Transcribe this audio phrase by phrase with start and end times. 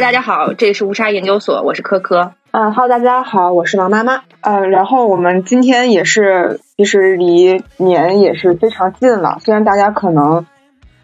[0.00, 2.32] 大家好，这里是乌沙研究所，我是科科。
[2.52, 4.22] 嗯，Hello，大家好，我是王妈妈。
[4.42, 9.38] 嗯，然后我们今天也是，其实离年也是非常近了。
[9.40, 10.46] 虽然大家可能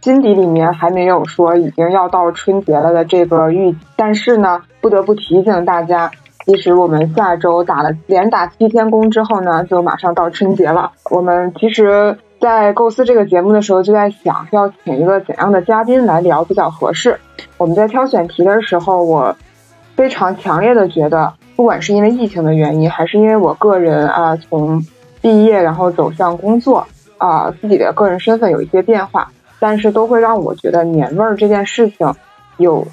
[0.00, 6.12] 心底里面还没有说已经要到春节了的这个预，但是呢，不得不提醒大家，
[6.46, 10.92] 其实我们下周打了连打七天工之后呢，就马上到春节了。
[11.10, 12.16] 我们其实。
[12.44, 17.18] 在构思这个节目的时候，就在想要请一个怎样的嘉宾来聊比较合适。
[17.56, 19.34] 我们在挑选题的时候，我
[19.96, 24.84] 非常强烈的觉得，不管是因为疫情的原因，还是因为我个人啊从
[25.22, 32.12] 毕业然后走向工作啊自己的个人身份有一些变化，但是都会让我觉得年味儿这件事情
[32.58, 32.86] 有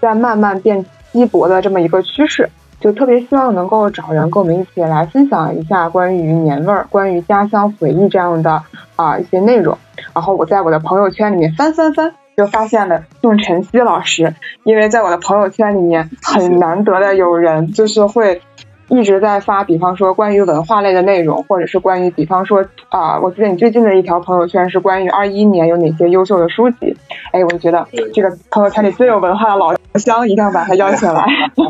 [0.00, 2.48] 在慢慢变稀薄的这么一个趋势。
[2.84, 8.62] 就特别希望能够找人跟我们一起来分享一下关于年味儿、关于家乡回忆这样的
[8.94, 9.78] 啊一些内容。
[10.12, 18.42] 然后我在我的朋友圈里面翻翻翻，就发现了宋晨曦老师，因为在我的朋友圈里面很难得的有人就是会。
[18.88, 26.96] 一直在发，比方说关于文化类的内容，或者是关于，比方说啊，我记得你最近的一条朋友圈是关于二一年有哪些优秀的书籍。
[27.32, 31.24] 哎，我就觉得这个朋友圈里最有文化的老乡一定要把他邀请来。
[31.56, 31.64] 我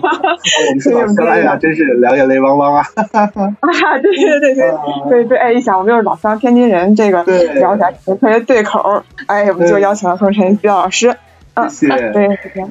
[0.70, 2.82] 们是老乡，哎呀，真是两眼泪汪汪啊！
[3.12, 3.28] 啊，
[4.02, 4.72] 对对对对
[5.08, 9.02] 对对，哎，一想我们又是老乡，天津人，这个聊起来特别对口。
[9.26, 11.14] 哎，我们就邀请了宋晨曦老师。
[11.54, 12.10] 嗯，谢谢。
[12.10, 12.28] 对，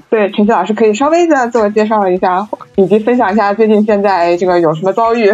[0.09, 2.45] 对，陈曦老师可以稍微的自我介绍一下，
[2.75, 5.31] 以及分享一下最近现在这个有什么遭遇。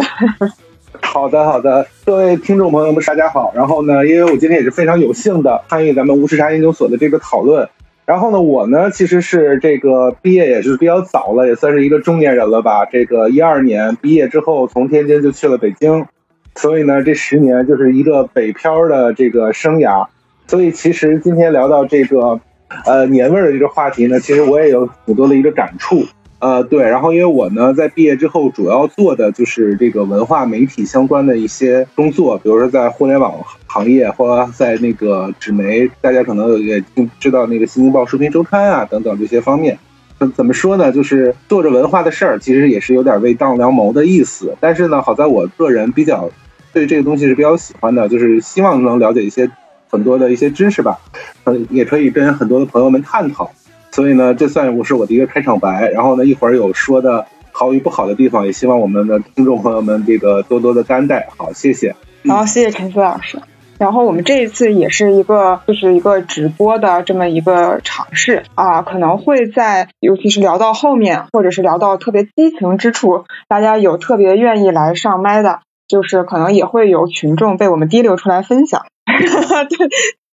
[1.02, 3.52] 好的，好的，各位听众朋友们，大家好。
[3.56, 7.68] 然后呢，因为我今天也是非常有幸的参与咱们无时差研究所的这个讨论。
[8.06, 12.84] 然后呢，我呢其实是这个毕业也是比较早了，也算是一个中年人了吧。
[12.84, 16.06] 这个一二年毕业之后，从天津就去了北京，
[16.54, 20.06] 所以呢，这十年就是一个北漂的这个生涯。
[20.46, 22.38] 所以其实今天聊到这个。
[22.84, 26.04] 呃，年味儿的这个话题呢，其实我也有很多的一个感触。
[26.38, 33.34] 呃，对，然后因为我呢，在毕业之后主要做的就是这个文化媒体相关的一些工作，比如说在互联网
[33.66, 36.82] 行业，或者在那个纸媒，大家可能也
[37.18, 39.78] 知道那个《新京报》《书评周刊》啊等等这些方面。
[40.18, 40.90] 怎怎么说呢？
[40.90, 44.56] 就是做着文化的事儿，其实也是有点为当良谋的意思。
[44.60, 46.30] 但是呢，好在我个人比较
[46.72, 49.50] 对这个东西是比较喜欢的，就是希望能了解一些。
[49.90, 50.98] 很多的一些知识吧，
[51.44, 53.50] 嗯，也可以跟很多的朋友们探讨。
[53.90, 55.90] 所以呢，这算我是我的一个开场白。
[55.90, 61.28] 然后呢，一会儿有说的好与不好的地方，也希望我们的听众朋友们这个多多的担待。
[61.36, 61.96] 好，谢谢。
[62.28, 63.40] 好，谢谢陈思老师。
[63.78, 78.84] 然后我们这一次也是一个就是一个直播的这么一个尝试啊，可能会在尤其是聊到后面，或者是聊到特别激情之处，大家有特别愿意来上麦的，就是可能也会有群众被我们滴溜出来分享。
[79.68, 79.88] 对，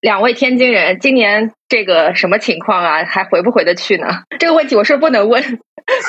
[0.02, 3.06] 两位天津人，今年这个什么情况啊？
[3.06, 4.24] 还回不回得去呢？
[4.40, 5.42] 这个问题我是不能问，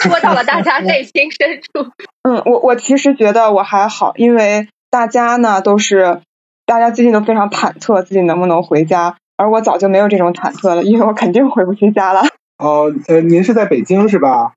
[0.03, 1.91] 说到了大家内心深处。
[2.23, 6.21] 嗯，我我其实觉得我还好，因为大家呢都是，
[6.67, 12.23] 大家最近都非常忐忑自己能不能回家，而我早就没有这种忐忑了，因为我肯定回不去家了。
[12.59, 14.53] 哦，呃，您是在北京是吧？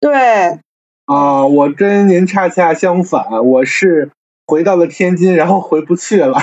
[0.00, 0.58] 对。
[1.04, 4.10] 啊，我跟您恰恰相反，我是
[4.52, 6.36] 回到了天津，然后回不去了。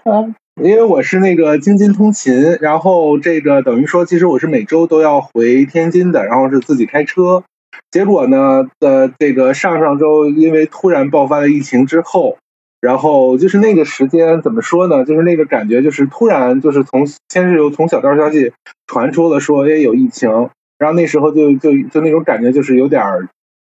[0.62, 7.44] 因为我是那个京津通勤，然后这个等于说，其实我是每周都要回天津的，然后是自己开车。
[7.90, 12.36] 结果呢，呃，这个上上周因为突然爆发了疫情之后，
[12.78, 15.06] 然后就是那个时间怎么说呢？
[15.06, 18.52] 就是那个感觉，就是突然就是从先是有从小道消息
[18.86, 20.28] 传出了说，哎，有疫情，
[20.76, 23.02] 然后那时候就就就那种感觉，就是有点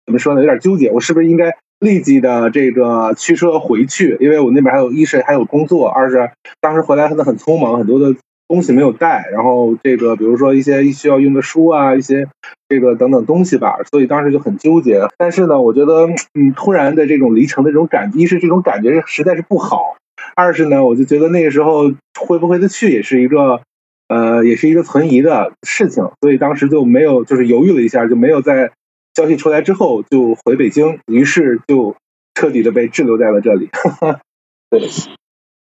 [0.05, 0.43] 怎么说呢？
[0.43, 1.57] 有点纠结，我是不是应该？
[1.81, 6.31] 立即的这个驱车回去，因为我那边还有一是还有工作，二是
[6.61, 8.15] 当时回来可能很匆忙，很多的
[8.49, 12.29] 东西没有带，然后这个比如说一些需要用的书啊，一些
[12.69, 15.01] 这个等等东西吧，所以当时就很纠结。
[15.17, 19.97] 但是呢，我觉得嗯，突然的这种离城的这种感，一是这种感觉实在是不好，
[20.37, 21.91] 二是呢，我就觉得那个时候
[22.21, 23.63] 回不回得去也是一个
[24.09, 28.71] 呃，也是一个存疑的事情，所以当时就没有就是犹豫了一下，就没有在。
[29.15, 31.97] 消息出来之后就回北京，于是就
[32.35, 33.69] 彻底的被滞留在了这里。
[34.71, 34.81] 对，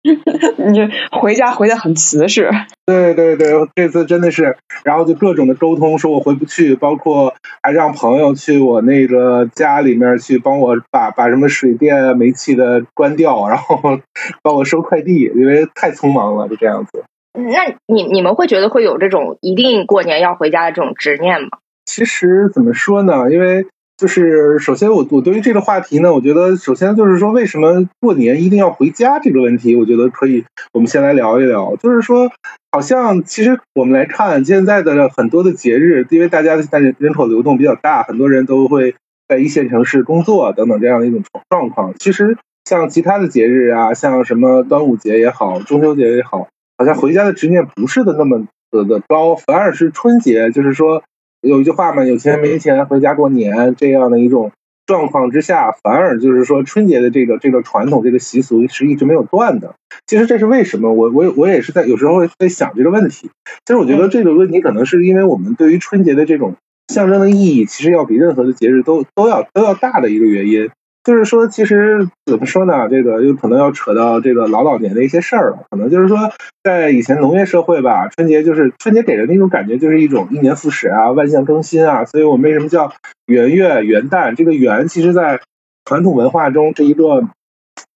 [0.71, 0.79] 你
[1.11, 2.51] 回家回的很瓷实。
[2.87, 14.01] 对对对，这次真的是，然后就各种的沟通，说我回不去，包括还让朋友去我那个家里面去帮我把把什么水电煤气的关掉，然后
[14.43, 17.05] 帮我收快递，因为太匆忙了，就这样子。
[17.33, 21.49] 那你你们会觉得会有这种一定过年要回家的这种执念吗？
[21.91, 23.33] 其实怎么说呢？
[23.33, 23.67] 因为
[23.97, 31.75] 就是首先我我对于这个话题呢，我觉得首先就是说为什么过年一定要回家这个问题，我觉得可以我们先来聊一聊。
[31.83, 32.31] 就是说，
[32.71, 38.95] 好像其实我们来看现在的很多的节日，因为大家现在人口流动比较大，很多人都会
[39.27, 41.93] 在一线城市工作等等这样的一种状况。
[41.99, 46.47] 其实像其他的节日啊，像什么端午节也好，中秋节也好，
[46.79, 51.03] 好像回家的执念不是的那么的的高，反而是春节，就是说。
[51.41, 54.53] 有一句话嘛，有钱没钱回家过年这样的一种
[54.87, 59.75] 状况之下，反而就是说春节的这个这个传统这个习俗是一直没有断的。
[60.07, 60.93] 其实这是为什么？
[60.93, 63.31] 我我我也是在有时候在想这个问题。
[63.65, 66.57] 其实我觉得这个问题可能是因为我们对于春节的这种
[66.89, 70.71] 象征的意义，其实要比任何的节日都都要都要大的一个原因。
[71.11, 72.89] 就是说，其实怎么说呢？
[72.89, 75.65] 这个有可能要扯到这个老老年的一些事儿了。
[75.69, 76.31] 可能就是说，
[76.63, 82.05] 在以前农业社会吧，春节就是春节给人的一种感觉，就是一种一年复始啊，万象更新啊。
[82.05, 82.93] 所以我们为什么叫
[83.27, 84.37] 元月元旦？
[84.37, 85.41] 这个元，其实在
[85.85, 87.25] 传统文化中是一个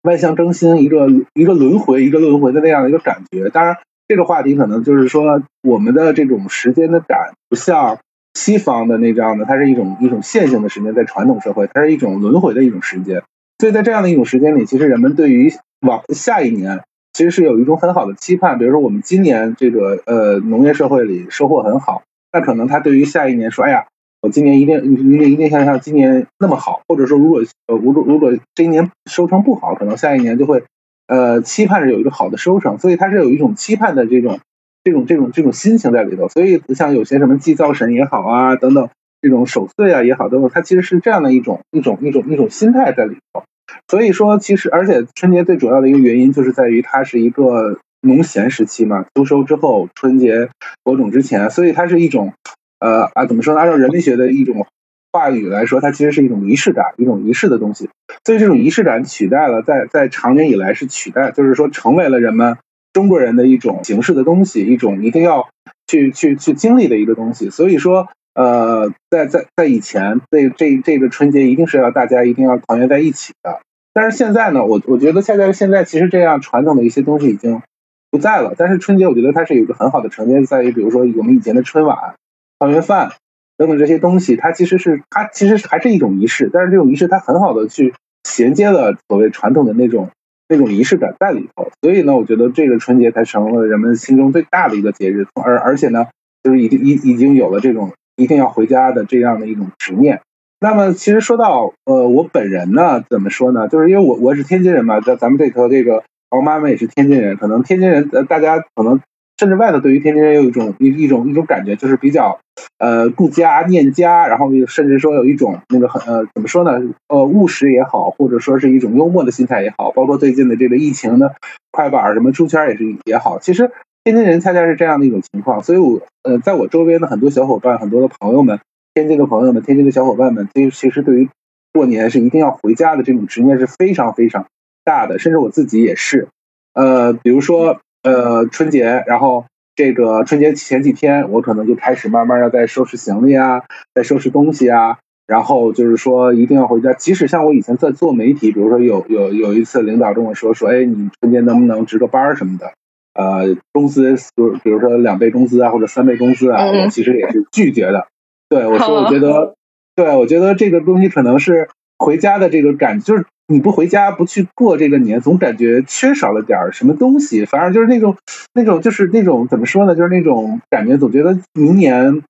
[0.00, 3.50] 万象更新，一个一个轮回，一个轮回的那样的一个感觉。
[3.50, 3.76] 当然，
[4.08, 7.98] 这个话题可能就是说，我们的这种时间的感不像。
[8.34, 13.22] 西方的那张的，它是一种一种线性的时间，在传统社会，它是一种轮回的一种时间。
[13.58, 15.52] 所以在这样的一种时间里，其实人们对于
[15.86, 16.82] 往下一年，
[17.12, 18.58] 其实是有一种很好的期盼。
[18.58, 22.02] 比如说，我们今年这个呃农业社会里收获很好，
[22.32, 23.84] 那可能他对于下一年说：“哎呀，
[24.22, 30.64] 我今年一定一定一定像像今年那么好。”或者说，如果呃如果如果这一年收成不好，可能下一年就会
[31.06, 32.78] 呃期盼着有一个好的收成。
[32.78, 34.40] 所以它是有一种期盼的这种。
[34.84, 38.88] 这种这种这种心情在里头，所以像有些什么祭灶神也好啊，等等
[39.20, 43.44] 这种守岁啊也好，等等，它其实是这样的一种一种一种一种心态在里头。
[43.86, 50.48] 所以说，其实而且春节最主要的一个原因就是在于它是一个农闲时期嘛，秋收之后，春节
[50.82, 52.32] 播种之前，所以它是一种
[52.80, 53.60] 呃啊怎么说呢？
[53.60, 54.66] 按照人类学的一种
[55.12, 57.88] 话语来说，它其实是一种仪式感，一种仪式的东西。
[58.24, 62.58] 所以这种仪式感取代了在在长年以来是取代，就是说成为了人们。
[62.92, 65.48] 中国人的一种形式的东西，一种一定要
[65.86, 67.48] 去去去经历的一个东西。
[67.48, 73.60] 所以说，呃，在在在以前，这这这个春节一定是要大家一定要团圆在一起的。
[73.94, 77.62] 但是现在呢，我我觉得现在现在其实这样传统的一些东西已经
[78.10, 78.54] 不在了。
[78.56, 82.14] 但是春节，我觉得它是有一个很好的承接，在于比如说我们以前的春晚、
[82.58, 83.12] 团圆饭
[83.56, 86.50] 等等这些东西，它其实是它其实还是一种仪式。
[86.52, 90.10] 但是这种仪式它很好的去衔接了所谓传统的那种。
[90.52, 96.08] 那种仪式感在里头，所以呢，我觉得这个春节才成了人们心中最大的一个节日，而而且呢，
[96.42, 100.20] 就是已经已已经有了这种一定要回家的这样的一种执念。
[100.60, 103.68] 那么，其实说到呃，我本人呢，怎么说呢？
[103.68, 109.00] 就是因为我我是天津人嘛，在咱们这头这个我妈妈也是天津人，可能天津人呃，大家可能。
[109.42, 112.38] 甚至外头对于天津人有一种一一种一种感觉，就是比较
[112.78, 121.34] 呃顾家念家，然后甚至说有一种那个很呃怎么说呢呃务实也好，或者说是一种幽默的心态也好，包括最近的这个疫情的
[121.72, 123.72] 快板什么出圈也是也好，其实
[124.04, 125.60] 天津人恰恰是这样的一种情况。
[125.60, 128.60] 所以我呃在我周边的很多小伙伴、很多的朋友们，
[128.94, 131.28] 天津的朋友们、天津的小伙伴们，其实其实对于
[131.72, 134.46] 过年是一定要回家的这种执念是非常非常
[134.84, 136.28] 大的，甚至我自己也是
[136.74, 137.80] 呃比如说。
[138.02, 139.44] 呃，春节，然后
[139.76, 143.62] 这个春节前几天，我可能就开始慢慢的在收拾行李啊，
[143.94, 146.92] 在收拾东西啊，然后就是说一定要回家。
[146.92, 152.72] 即使像我以前在做媒体，比如说有有有一次领导跟我说说，哎，你春节能不能值个班什么的？
[153.14, 158.06] 呃，工资，比比如说两倍工资啊，或者三倍工资啊，我其实也是拒绝的。
[158.48, 159.54] 对我说，我觉得，
[159.94, 161.68] 对我觉得这个东西可能是
[162.02, 163.24] 回家的这个感，就是。
[163.48, 167.44] 你不回家不去过这个年，总感觉缺少了点儿什么东西。
[167.44, 168.16] 反而就是那种
[168.54, 169.94] 那种就是那种怎么说呢？
[169.94, 172.22] 就是那种感觉，总觉得明年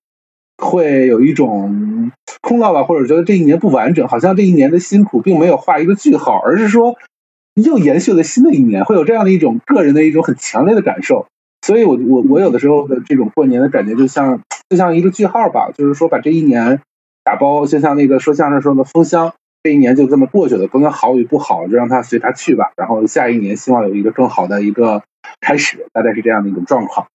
[0.56, 2.10] 会有一种
[2.40, 6.96] 空落吧，或者觉得这一年不完整，好像这一年的辛苦并没有画一个句号，而是说
[7.54, 11.26] 又延续了新的一年，会有这样的一种个人的一种很强烈的感受。
[11.64, 16.80] 所以，我我我有的时候的这种过年的感觉，就像就像一个句号吧，就是说把这一年
[17.22, 19.32] 打包，就像那个说相声说的封箱。
[19.62, 22.72] 这一年就这么过去了，不管好与不好，就让它随它去吧。
[22.76, 25.02] 然后下一年希望有一个更好的一个
[25.40, 27.06] 开始，大概是这样的一种状况。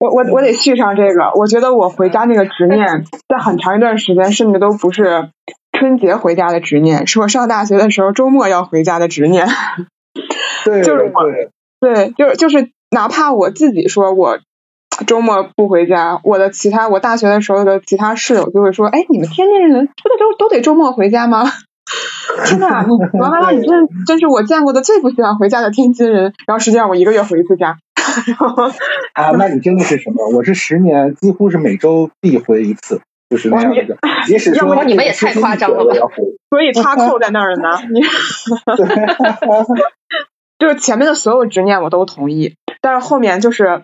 [0.00, 5.30] 我我我得续上这个，我觉得我回家那个执念，在很长一段时间甚至都不是
[5.78, 9.46] 春节回家的执念，是我上大学的时候周末要回家的执念。
[10.64, 11.22] 对，就是我，
[11.80, 14.40] 对，就是就是，哪怕我自己说我
[15.06, 21.44] 周末不回家，我的其他我大学的时候的其他室友就会说，哎，你们天津人不得都都得周末回家吗？
[22.46, 22.66] 真的，
[23.14, 26.32] 王妈妈，你真真是我见过的最不喜欢回家的天津人。
[26.46, 27.78] 然后实际上我一个月回一次家。
[29.14, 30.28] 啊， 那你真的是什么？
[30.30, 33.96] 我是十年几乎是每周必回一次，就是那样的。
[34.26, 35.94] 即使说你们也太夸张了吧？
[36.50, 37.68] 所以他扣在那儿了呢。
[37.92, 38.00] 你，
[40.58, 43.82] 就是前面的所有执念我都同意，但是后面就是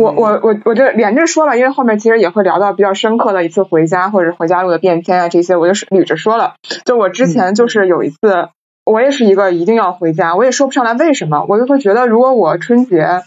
[0.00, 6.54] 我我我我就连着说了，因为后面其实也会聊到比较深刻的一次回家或者回家路的变迁啊这些，我就捋着说了。
[6.84, 8.48] 就我之前就是有一次，
[8.84, 13.22] 我也是一个一定要回家，我也说不上来为什么，我就会觉得如果我春节。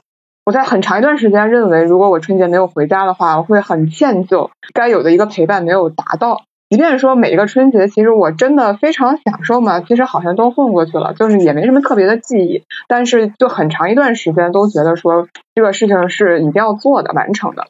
[0.45, 6.41] 我在很长一段时间认为，如果我春节没有回家的话，我会很歉疚，该有的一个陪伴没有达到。
[6.73, 12.63] 即便说每一个春节，其实我真的非常享受嘛，其实好像都混过去了，就是也没什么特别的记忆。
[12.87, 17.67] 但是就很长一段时间都觉得说这个事情是一定要做的、完成的。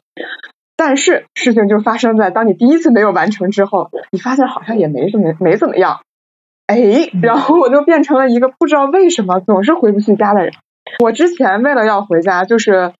[0.74, 6.00] 但是事情就发生在当你第一次没有完成之后，你发现好像也没什么没怎么样，
[6.66, 10.54] 哎，然后我就变成了一个不知道为什么总是回不去家的人。
[11.00, 12.94] 我之前为了要回家，就是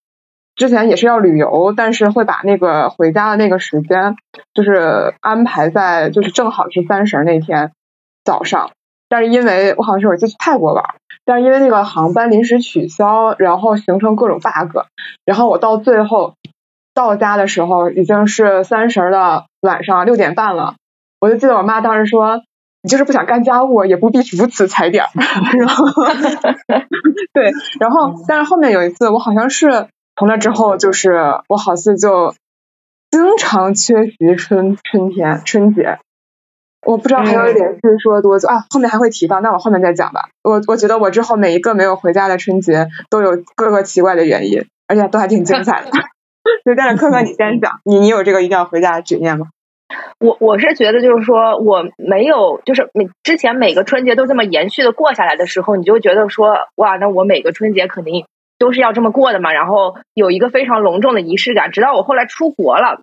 [0.56, 4.16] 之前也是要旅游，但是会把那个回家的那个时间，
[4.54, 7.72] 就是安排在就是正好是三十那天
[8.24, 8.70] 早上。
[9.08, 10.84] 但是因为我好像是有一次去泰国玩，
[11.24, 14.78] 但是因为那个航班临时取消，然后形成各种 bug，
[15.24, 16.34] 然后我到最后
[16.94, 20.74] 到家的时候已经是三十的晚上六点半了。
[21.20, 22.42] 我就记得我妈当时说。
[22.86, 25.08] 你就是不想干家务，也不必如此踩点儿。
[25.56, 25.86] 然后，
[27.32, 32.34] 对，然后，但是后面有一次，我好像是从那之后，就是我好似就
[33.10, 35.98] 经常缺席春春天春节。
[36.86, 38.66] 我不知道还有一点是说多久啊？
[38.68, 40.28] 后面还会提到，那我后面再讲吧。
[40.42, 45.90] 我我觉得我之后每一个没有回家的春节都有各个奇怪的原因，而且都还挺精彩的。
[46.64, 49.46] 就但是科科，你先讲，你你有这个一定要回家的执念吗？
[50.18, 58.26] 我我是觉得，就是说我没有，就是每之前每个春节都这么延续的过下来的时候，你就觉得说，哇，那我每个春节肯定
[58.64, 59.52] 都是要这么过的嘛。
[59.52, 61.70] 然后有一个非常隆重的仪式感。
[61.70, 63.02] 直到我后来出国了，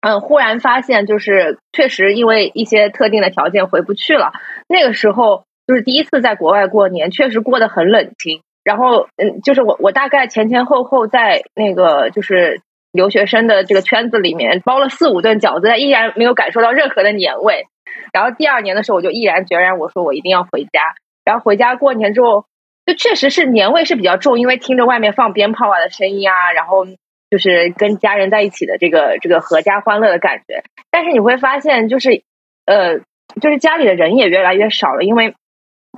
[0.00, 4.32] 嗯，忽然发现，就是确实因为一些特定的条件回不去了。
[4.68, 8.42] 那个时候就是第一次在国外过年，确实过得很冷清。
[8.64, 12.60] 然后，嗯，就是我我大概前前后后在那个就是。
[12.90, 17.66] 留学生的这个圈子里面包了四五顿饺子，但依然没有感受到任何的年味。
[18.14, 20.94] 然后第二年的时候，我就毅然决然我说我一定要回家。
[21.22, 22.46] 然后回家过年之后，
[22.88, 26.86] 就确实是年味是比较重，因为听着外面放鞭炮啊的声音啊，然后
[27.28, 30.64] 就是跟家人在一起的这个这个阖家欢乐的感觉。
[30.90, 32.22] 但是你会发现，就是
[32.64, 33.00] 呃，
[33.42, 35.34] 就是家里的人也越来越少了，因为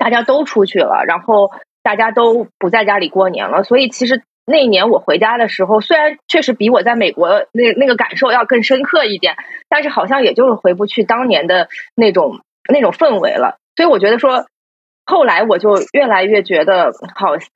[0.01, 1.53] 大家都出去了，然后
[1.85, 4.23] 大家都不在家里过年了，所以其实。
[4.47, 9.37] 那一年我回家的时候，虽然确实比我在美国那那个感受要更深刻一点，
[9.69, 13.59] 但是好像也就是回不去当年的那种那种氛围了。
[13.77, 14.47] 所以我觉得说，
[15.11, 17.49] 后来我就越来越觉得，好似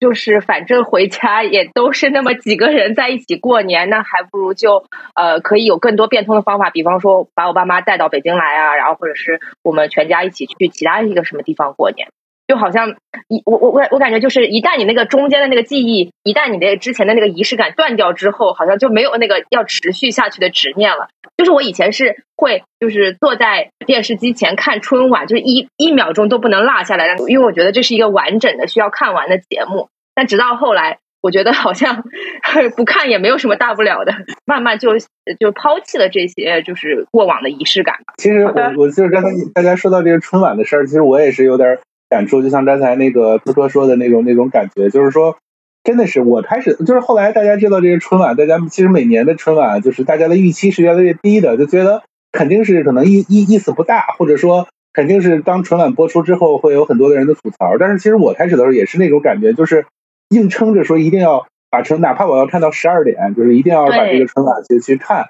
[0.00, 12.08] 就是反正回家也都是那么几个人在一起过年，那还不如就呃可以有更多变通的方法，比方说把我爸妈带到北京来啊，然后或者是我们全家一起去其他一个什么地方过年。
[12.50, 12.96] 就好像
[13.28, 21.10] 一我我我我感觉就是一旦你那个中间的那个记忆，一旦你的之前的那个仪式感断掉之后，好像就没有那个要持续下去的执念了。
[21.36, 29.88] 就是我以前是会就是坐在电视机前看春晚，就是一一秒钟都不能落下来，因为我觉得这是一个完整的需要看完的节目。
[30.12, 32.02] 但直到后来，我觉得好像
[32.76, 34.12] 不看也没有什么大不了的，
[34.44, 34.98] 慢慢就
[35.38, 37.98] 就抛弃了这些就是过往的仪式感。
[38.16, 41.78] 其实我我就是刚才大家说到这个春晚的事儿，其实我也是有点。
[42.10, 45.38] 感触就像刚才那个托托说的那种那种感觉，就是说，
[45.84, 52.02] 真的是我开始就是后来大家知道这个春晚，大家其实每年的春晚就是大家的预期是越来越低的，就觉得
[52.32, 57.78] 肯定是可能意意意思不大，或者说肯定是当春晚播出之后会有很多的人的吐槽。
[57.78, 59.86] 但是其实我开始的时候也是那种感觉，就是
[60.30, 65.28] 硬撑着说一定要把春，哪怕我要看到十二点，就是一定要把这个春晚去去看。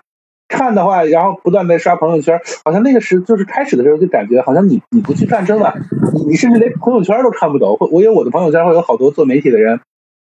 [0.51, 5.81] 看的话，然后不断在刷朋友圈，好像那个时就是开始的时候就感觉好像你你不去看春晚，
[6.13, 7.77] 你你甚至连朋友圈都看不懂。
[7.77, 9.81] 会我有我的朋友圈会有好多做媒体的人，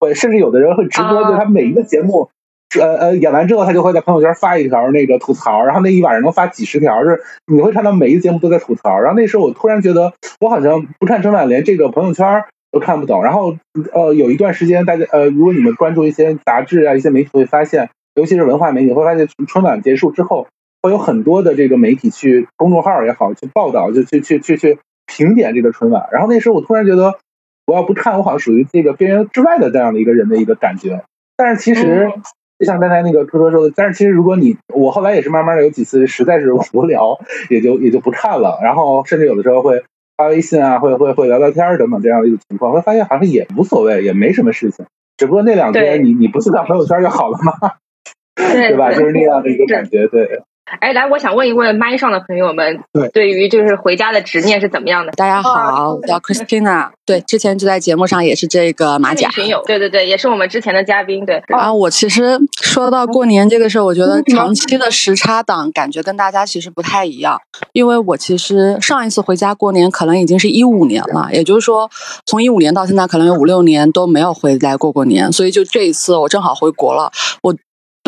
[0.00, 2.28] 会甚至有的人会直播，就他每一个节目，
[2.80, 8.98] 呃呃演完之后，他就会在朋友圈发一条那个吐槽，然后那一晚上能发几十条，就是你会看到每一个节目都在吐槽。
[8.98, 13.22] 然后那时候我突然觉得，我好像不看春晚，连这个朋友圈都看不懂。
[13.22, 13.56] 然后
[13.92, 17.88] 呃有一段时间，大家呃如果你们关注一些杂志啊一些媒体会发现。
[18.18, 20.48] 尤其是文化媒体会发现，春晚结束之后，
[20.82, 26.08] 会有很多的这个媒体去公众号也好，去报道，就去去去去评点这个春晚。
[26.10, 27.14] 然后那时候我突然觉得，
[27.64, 31.04] 我要不看，我好像属于这个边缘之外的这样的一个人的一个感觉。
[31.36, 32.10] 但是其实，
[32.58, 37.20] 就像刚才那个科科说的，但是其实如果你我后来也是慢慢的有几次实在是无聊，
[37.50, 38.58] 也就也就不看了。
[38.64, 39.84] 然后甚至有的时候会
[40.16, 44.84] 发微信啊，会会会聊聊天等等这样的一个情况，会发现好像也无所谓，也没什么事情。
[45.16, 47.74] 只不过那两天你你不去看朋友圈就好了吗？
[48.38, 48.90] 对吧？
[48.92, 50.26] 就是那样的一个感觉，对。
[50.80, 55.12] 哎，来，我想问一问麦上的朋友们，对，对于就是回家的执念是怎么样的？
[55.12, 61.36] 大家好，我叫 Christina，对，之前就在节目上也是这个马甲群友，对对对，也是我们之前的嘉宾，对。
[61.56, 67.40] 啊，我其实说到过年这个事儿，我觉得长期的时差党感觉跟大家其实不太一样，
[67.72, 71.90] 因为我其实上一次回家过年可能已经是一五年了，也就是说
[72.26, 77.56] 从一五年到现在可能有五六年都没有回来过过年，所以就这一次我正好回国了，我。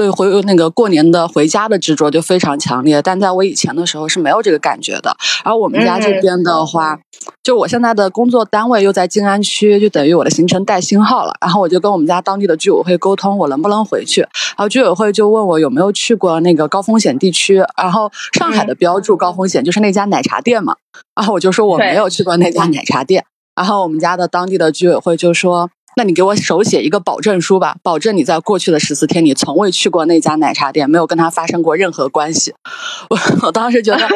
[0.00, 5.14] 对回那个过年的回家的执着就非常强烈，但在我以前的时候是没有这个感觉的。
[5.44, 6.98] 然后我们家这边的话，
[7.42, 11.34] 就我现在的工作单位又在静安区，就等于我的行程带星号了。
[11.38, 14.22] 然后我就跟我们家当地的居委会沟通，我能不能回去。
[14.22, 17.62] 然后居委会就问我有没有去过那个高风险地区。
[17.76, 20.74] 然后上海的标注高风险就是那家奶茶店嘛。
[21.14, 23.22] 然后我就说我没有去过那家奶茶店。
[23.54, 25.68] 然后我们家的当地的居委会就说。
[26.00, 32.54] 那你给我手写一个保证书吧，保证你在过去的十四天你从未去过那家奶茶店，没有跟他发生过任何关系。
[33.10, 34.08] 我我当时觉得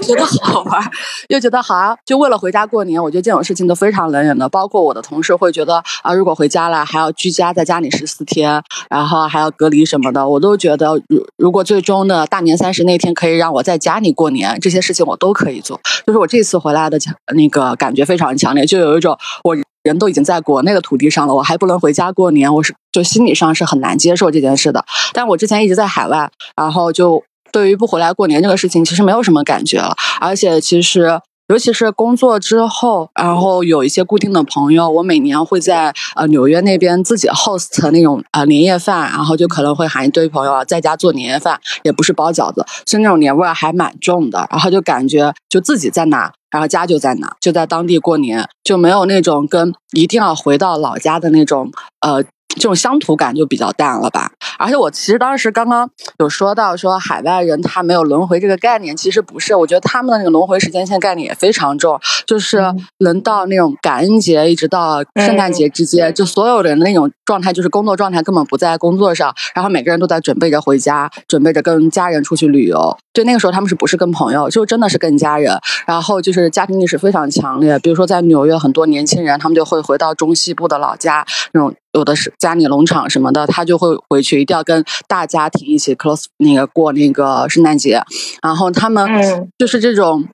[0.00, 0.82] 觉得好玩，
[1.28, 4.48] 又觉得好啊，就为了回家过年，我觉得这种事情都非常冷眼的。
[4.48, 15.78] 包括我的同事会觉得啊，如果回家了还要居家在家里十四天，然后还要隔离什么的，我都觉得如如果最终的大年三十那天可以让我在家里过年，这些事情我都可以做。
[16.06, 19.54] 就是我这次回来的强那个感觉非常强烈，就有一种我。
[19.82, 24.84] 人都已经在国内的土地上了，我还不能回家过年，我是就心理上是很难接受这件事的。
[25.12, 29.96] 但我之前一直在海外，然后就对于不回来过年这个事情，其实没有什么感觉了。
[30.20, 46.32] 而且其实，尤其是工作之后，然后有一些固定的朋友，我每年会在呃纽约那边自己 host 那种呃年夜饭，然后就可能会喊一堆朋友在家做年夜饭，也不是包饺子，是那种年味儿还蛮重的，然后就感觉就自己在哪。
[46.50, 51.70] 然后家就在哪，就在当地过年，就没有那种跟一定要回到老家的那种
[52.00, 52.24] 呃。
[52.54, 62.62] 这种乡土感就比较淡了吧，而且我其实当时刚刚有说到说海外人他没有轮回这个概念，其实不是，我觉得他们的那个轮回时间线概念也非常重，就是
[62.98, 72.96] 能到那种感恩节一直到圣诞节之间，就所有人的那种状态就是工作状态根本不在工作上，然后每个人都在准备着回家，准备着跟家人出去旅游。
[73.12, 77.78] 对，那个时候他们是不是跟朋友，就真的是跟家人，然后就是家庭意识非常强烈。
[77.80, 81.74] 比如说在纽约，很多年轻人他们就会回到中西部的老家那种。
[81.94, 88.02] 有的是家里农场什么的，他就会回去，一定要跟大家庭一起 close 那个过那个圣诞节。
[88.42, 89.08] 然后他们
[89.56, 90.28] 就是这种，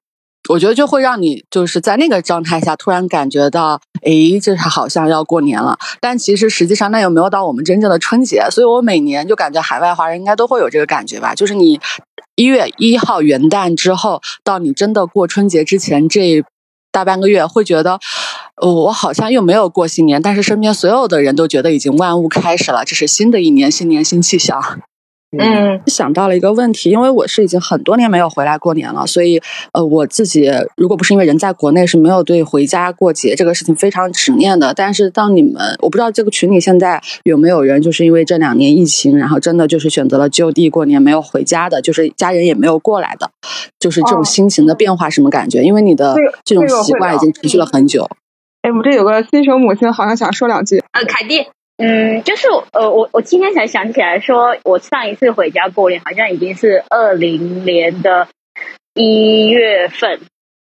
[0.48, 5.78] 我觉得就会让你就是在那个状态下突然感觉到，诶，这好像要过年了。
[6.00, 8.48] 但其实实际上那又没有到我们真正的春节。
[8.50, 11.78] 所以我每年就感觉海外华人应该都会有这个感觉吧，就是你
[12.34, 16.42] 一月一号元旦之后到你真的过春节之前这
[16.90, 18.00] 大半个月，会觉得。
[18.60, 24.60] 我好像又没有过新年，但是身边所有的人都觉得已经万物开始了，这是新的一年，新年新气象。
[25.38, 29.38] 嗯，想到了一个问题，因为我是已经很多年没有回来过年了，所以
[29.72, 34.72] 呃，我自己如果不是因为人在国内，是没有对回家过节这个事情非常执念的。
[34.72, 43.30] 但是当你们，我不知道这个群里现在有没有人，就是因为这两年疫情，然后真的就是选择了就地过年，没有回家的，就是家人也没有过来的，
[43.78, 45.62] 就是这种心情的变化什么感觉？
[45.62, 48.08] 因为你的这种习惯已经持续了很久。
[48.68, 50.84] 哎，我们这有个新手母亲，好像想说两句。
[50.92, 51.46] 呃，凯蒂，
[51.78, 58.28] 嗯，就是呃，我我今天才想起来，说我上一次回家过年，好像已经是二零年的
[58.92, 60.20] 一月份，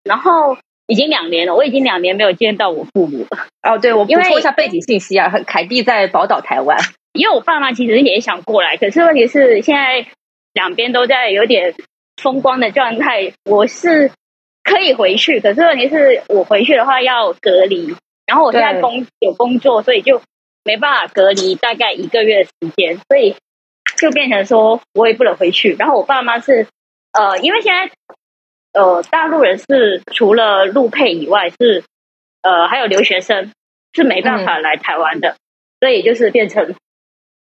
[0.03, 3.47] 然后已经两年了，我已经两年没有见到我父母了。
[3.61, 6.77] 哦，对，我补充一下背景信息啊，凯蒂在宝岛台湾，
[7.13, 10.05] 因为我爸妈其实也想过来，可是问题是现在
[10.51, 11.73] 两边都在有点
[12.21, 14.11] 风光的状态，我是。
[14.65, 20.21] 可以回去，可是问题是我回去的话要隔离，然后我现在工有工作，所以就
[20.63, 23.35] 没办法隔离大概一个月的时间，所以
[23.97, 25.75] 就变成说我也不能回去。
[25.77, 26.67] 然后我爸妈是
[27.13, 27.91] 呃，因为现在
[28.73, 31.83] 呃大陆人是除了陆配以外是
[32.41, 33.51] 呃还有留学生
[33.93, 35.37] 是没办法来台湾的，
[35.79, 36.73] 所以就是变成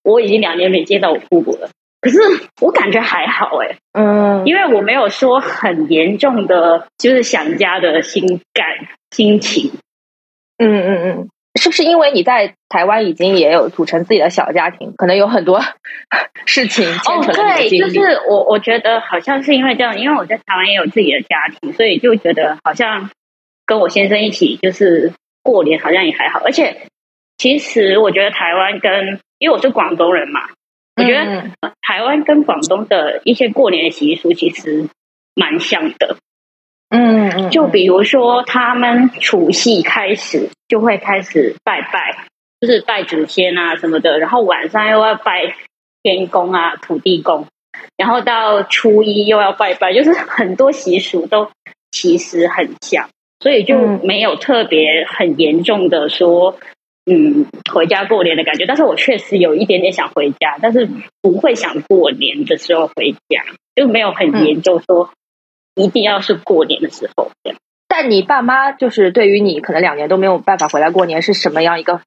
[0.03, 1.69] 我已经两年没见到我父母了。
[2.03, 2.19] 可是
[2.61, 8.67] 我感觉还好哎，嗯，因为我没有说很严重的，就是想家的心感
[9.13, 9.71] 心情。
[10.59, 11.29] 嗯嗯嗯，
[11.61, 15.61] 是不是因为你在台湾已经也有组成自己的小家庭，可能有很多
[16.45, 23.11] 事情哦，对，就是我我觉得好像是因为这样，因为我在台湾也有自己的家庭，所以就觉得好像
[23.65, 25.13] 跟我先生一起就是
[25.45, 26.89] 过年好像也还好，而且
[27.39, 30.41] 其实我觉得台湾跟因为我是广东人嘛。
[30.97, 31.51] 我觉得
[31.81, 34.89] 台湾跟广东的一些过年的习俗其实
[35.35, 36.17] 蛮像的，
[36.91, 42.27] 嗯嗯，就比如说他们除夕开始就会开始拜拜，
[42.61, 45.55] 就是拜祖先啊什么的，然后晚上又要拜
[46.03, 47.47] 天公啊、土地公，
[47.97, 51.51] 然后到初一又要拜拜，就是很多习俗都
[51.91, 53.09] 其实很像，
[53.41, 56.59] 所以就没有特别很严重的说，
[57.05, 58.67] 嗯，回家过年的感觉。
[58.67, 60.89] 但是我确实有一点点想回家，但是
[61.21, 65.11] 不会想过年的时候回家，就没有很严重说
[65.75, 67.59] 一定要是过年的时候这样。
[67.89, 72.01] 但你爸妈就是对于你可能两年都没有办法回来过年是什么样一个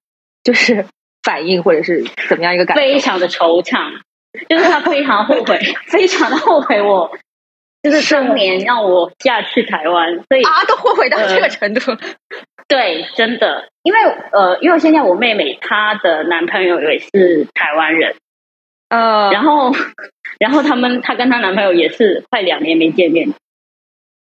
[0.44, 0.86] 就是
[1.22, 2.76] 反应，或者是怎么样一个感？
[2.78, 4.00] 非常的惆怅，
[4.48, 7.12] 就是他非常后悔， 非常的后悔我，
[7.86, 11.95] 就是当年让我嫁去台湾，所以啊，都后悔到这个程度。
[12.67, 14.00] 对，真的，因为
[14.32, 18.15] 呃，因为现在我妹妹她的男朋友也是台湾人，
[18.89, 19.71] 呃，然后
[20.39, 23.30] 然后他们她跟她男朋友也是快两年没见面。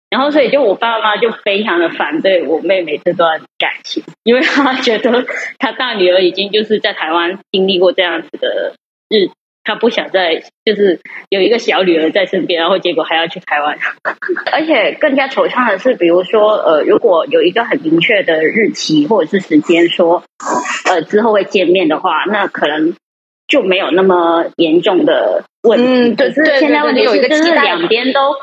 [0.09, 5.25] 然后，所以就我爸妈就非常的反对我妹妹这段感情，因为他觉得
[5.59, 8.75] 他大女儿已经就是在台湾经历过这样子的
[9.09, 9.29] 日，
[9.67, 13.77] 他不想再就是有一个小女儿在身边，然后结果还要去台湾。
[14.53, 20.23] 而且更加惆怅的是，比如说呃，如果有一个很明确的日期或者是时间说
[20.89, 22.95] 呃之后会见面的话，那可能
[23.49, 25.85] 就没有那么严重的问题。
[25.85, 28.35] 嗯，对是现在问题是就是两边都。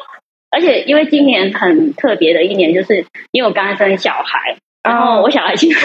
[0.51, 5.77] 而且因为今年很特别的一年，就是因为我刚生小孩，然后我小孩现在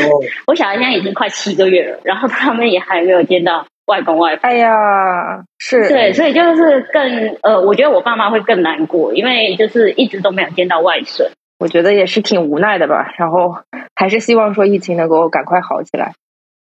[0.46, 4.46] 我小孩现在已经快七个月了，然后他们也还没有见到外公外婆。
[4.48, 11.31] 哎呀，是对，所以就是更呃，我觉得我爸妈会更难过，因为就是一直都没有见到外孙。
[11.59, 13.12] 我觉得也是挺无奈的吧。
[13.18, 13.57] 然后
[13.96, 16.12] 还是希望说疫情能够赶快好起来，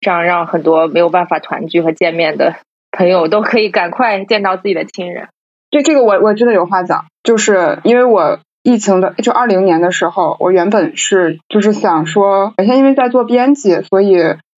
[0.01, 2.55] 这样让很多没有办法团聚和见面的
[2.91, 5.29] 朋友都可以赶快见到自己的亲人。
[5.69, 14.17] 对这个我我真的有话讲，就是因为我疫情的就二零年的时候，我原本是就是想说，本身因为在做编辑，所以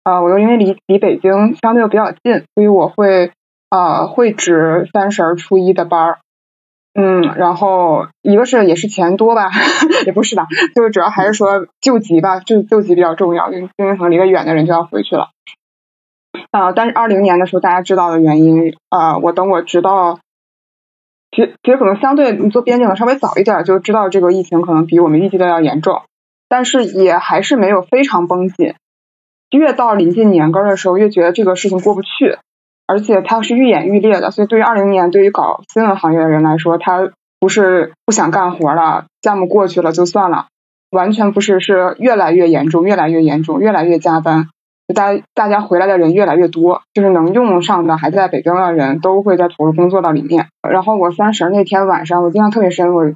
[0.07, 3.33] 啊，我又因为离离北京相对又比较近，所以我会
[3.67, 6.19] 啊会值三十儿初一的班儿，
[6.93, 9.51] 嗯，然后一个是也是钱多吧，
[10.07, 15.31] 也不是吧，就是主要还是说救急吧，就救急比较重要，因为可能离得远的人就要回去了，
[16.51, 20.19] 啊，但是二零年的时候大家知道的原因啊，我等我直到。
[21.35, 26.03] 其实其实可能相对你做边境的稍微早一点，就知道这个疫情可能比我们预计的要严重，
[26.47, 28.73] 但是也还是没有非常绷紧。
[29.51, 32.37] 越到临近年根的时候，越觉得这个事情过不去，
[32.87, 34.31] 而且它是愈演愈烈的。
[34.31, 40.47] 所以对于二零年，对于搞新闻行业的人来说，他不是不想干活了，项目过去了就算了，
[40.89, 44.47] 完全不是，是越来越严重，越来越严重，越来越加班。
[44.95, 50.47] 大大家回来的人越来越多，就是能用上的还在北京的人都会在投入工作到里面。
[50.67, 53.11] 然后我三十那天晚上，我印象特别深，我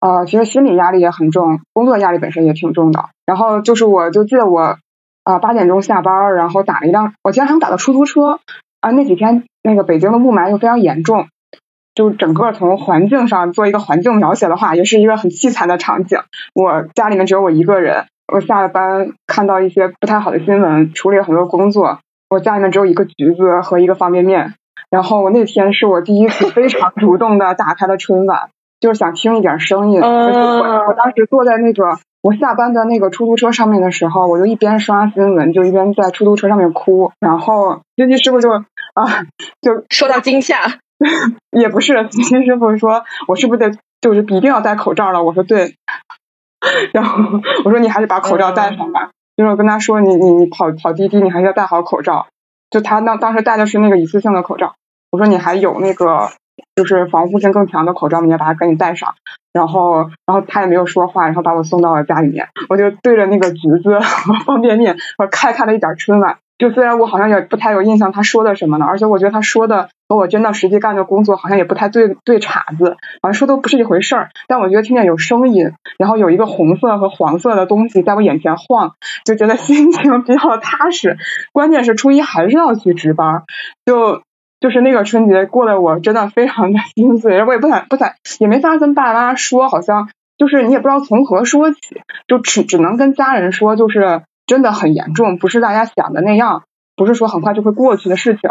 [0.00, 3.10] 呃其实心理压力也很重，工作压力本身也挺重的。
[3.26, 4.76] 然后就是我就记得我
[5.24, 8.38] 啊八点钟下班，然后打了一辆，我经常打的出租车
[8.80, 8.90] 啊。
[8.90, 11.26] 那几天那个北京的雾霾又非常严重，
[11.94, 16.20] 就整个从环境上做一个环境描写的话，也是一个很凄惨的场景。
[16.54, 18.04] 我家里面只有我一个人。
[18.32, 21.98] 我下了班看到一些不太好的新闻，处理了很多工作。
[22.30, 24.54] 我家里面只有一个橘子和一个方便面。
[24.90, 28.48] 然后那天是我第一次非常主动的打开了春晚，
[28.84, 29.98] 就是想听一点声音。
[29.98, 37.10] 我我当时坐在那个我下班的那个出租车上面的时候，我就一边刷新闻，就一边在出租车上面哭。
[37.18, 39.24] 然后司机师傅就啊，
[39.62, 40.80] 就受到惊吓，
[41.50, 45.22] 也不是司机师傅说，我是不是得就是一定要戴口罩了？
[45.24, 45.76] 我说对。
[46.92, 52.26] 然后我说你还是把口罩戴上吧，就是我跟他说你你你跑跑滴滴你还是要戴好口罩，
[52.68, 54.74] 就他那当时戴的是那个一次性的口罩，
[55.10, 56.28] 我说你还有那个
[56.74, 59.14] 就是防护性更强的口罩，你要把它赶紧戴上。
[59.52, 66.38] 然后然后他也没有说话，然后把我送到了家里面，我就对着那个橘子 和方便面，我开开了一点春晚。
[66.56, 74.30] 就虽然我好像也不太有印象他说的什么呢，而且我觉得他说的和我真的实际干的工作好像也不太对对茬子，好像说都不是一回事儿。
[74.46, 81.18] 但我觉得听见有声音，然后有一个红色和黄色的东西在我眼前晃，就觉得心情比较踏实。
[81.52, 83.42] 关键是初一还是要去值班，
[83.84, 84.22] 就
[84.64, 91.80] 就是那个春节过得我真的非常的心碎，我也不想不想也没法跟爸妈说，好像就是你也不知道从何说起，
[92.26, 94.22] 就只只能跟家人说，就是。
[94.46, 96.64] 真的很严重，不是大家想的那样，
[96.96, 98.50] 不是说很快就会过去的事情。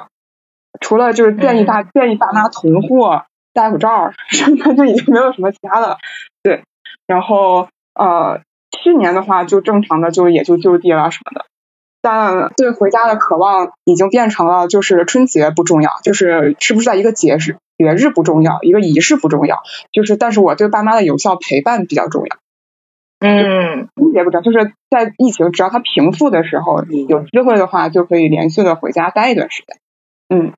[0.82, 5.98] 除了就是建议大建议爸妈囤货、戴口罩， 剩下就已经没有什么其他的了。
[6.42, 6.64] 对，
[7.06, 11.46] 然后呃，去年的话就正常的就也就就地了什么的，
[12.04, 19.62] 但对回家的渴望已经变成了就是春节不重要，就是是不是在一个节日节日不重要，一个仪式不重要，
[19.94, 22.38] 就是但是我对爸妈的有效陪伴比较重要。
[23.20, 29.78] 嗯，也不重要，就是在疫情只要它平复的时候，有机会的话就可以连续的回家待一段时间。
[30.28, 30.54] 嗯，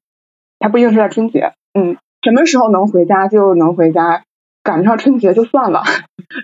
[0.57, 1.53] 它不一定是在春节。
[1.75, 4.23] 嗯，什么时候能回家就能回家，
[4.65, 5.83] 赶不上春节就算了，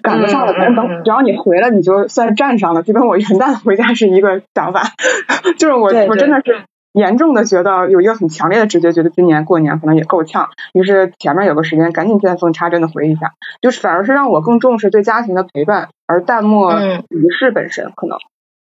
[0.03, 4.83] 赶不上了，反正等只要你回了，你就算站上了，就跟我元旦回家是一个想法。
[5.57, 13.31] 就是我我真的是严重的觉得有一个很强烈的直觉，觉得今年过年可能也够呛，于是前面有个时间赶紧见缝插针的回一下，
[13.61, 18.17] 就是反而是让我更重视对家庭的陪伴，而淡漠仪式本身可能。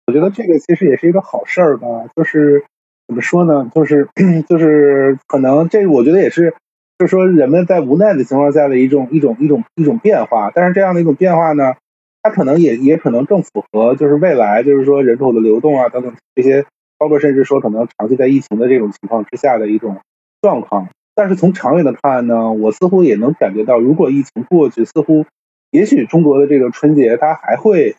[0.06, 2.64] 我觉得这个其实也是一个好事儿吧，就是
[3.06, 4.08] 怎么说呢，就是
[4.48, 6.54] 就是可能这我觉得也是，
[6.98, 10.50] 就是说人们在无奈的情况下的一种一种一种一种变化。
[10.54, 11.74] 但是这样的一种变化呢，
[12.22, 16.64] 它可能也也可能更符合就是未来就是说人口的流动啊等等这些，
[16.98, 19.98] 包括甚至说可能长期在疫情的这种情况之下的一种
[20.42, 20.88] 状况。
[21.14, 25.24] 但是从长远的看呢，我似乎也能感觉到，如果疫情过去，似乎
[25.70, 27.96] 也许中国的这个春节它还会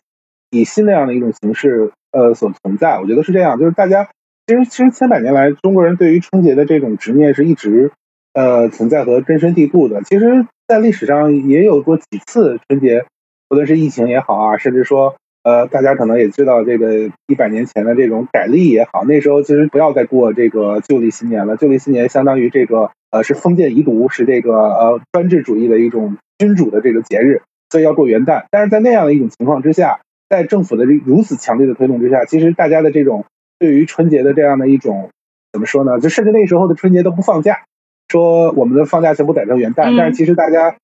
[0.50, 1.92] 以新那样的一种形式。
[2.12, 4.08] 呃，所存在，我觉得是这样，就是大家
[4.44, 7.92] 其实其实千百年来，中国人对于春节的这种执念是一直
[8.32, 10.02] 呃存在和根深蒂固的。
[10.02, 13.04] 其实，在历史上也有过几次春节，
[13.50, 28.44] 无论是疫情也好啊，甚至说呃，大家可能也知道这个一百年前的这种改历也好，那时候其实不要再过这个旧历新年了，旧历新年相当于这个呃是封建遗毒，是这个呃专制主义的一种君主的这个节日，所以要过元旦。
[28.50, 30.00] 但是在那样的一种情况之下。
[30.30, 33.24] 在政府的如此强烈的推动之下，其实大家的这种
[33.58, 35.10] 对于春节的这样的一种
[35.50, 35.98] 怎么说呢？
[35.98, 37.64] 就甚至那时候的春节都不放假，
[38.10, 39.96] 说我们的放假全部改成元旦。
[39.96, 40.76] 但是其实大家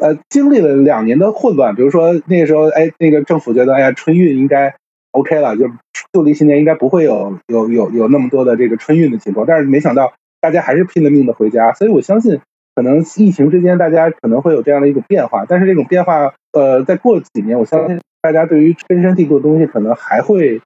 [0.00, 4.76] 呃经历了两年的混乱，比如说那个时候，哎，那个政府觉得，哎呀，春运应该
[5.12, 5.68] OK 了，就
[6.12, 9.46] 旧历新年应该不会有有有有那么多的这个春运的情况。
[9.46, 12.40] 但是没想到大家还是拼了命的回家，所以我相信
[12.74, 15.44] 可能疫情之间大家可能会有这样的一种变化。
[15.48, 17.98] 但是这种变化，呃，再过几年，我相信。
[18.22, 20.62] 大家对于根深蒂固的东西可能还会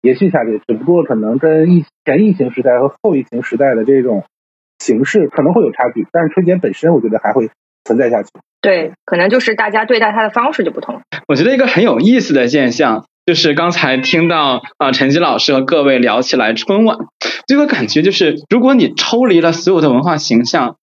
[0.00, 4.24] 延续下去，只不过可能跟疫前疫情时代和后疫情时代的这种
[4.78, 7.50] 形式可能会有差距，但是春节本身我觉得还会
[7.84, 8.28] 存在下去。
[8.60, 11.00] 对，可能就是大家对待它的方式就不同。
[11.28, 16.96] 我觉得一个很有意思的现象就是刚才听到啊陈吉老师和各位聊起来春晚，
[17.46, 20.76] 这个感觉就是如果你抽离了所有的文化形象、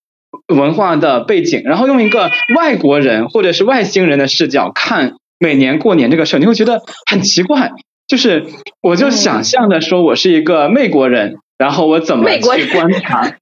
[0.47, 5.13] 文化的背景，然后用一个外国人或者是外星人的视角看。
[5.43, 7.71] 每年过年这个事儿，你会觉得很奇怪，
[8.05, 8.45] 就是
[8.79, 13.21] 我就想象的说，我是一个美国人，然后我怎么去观察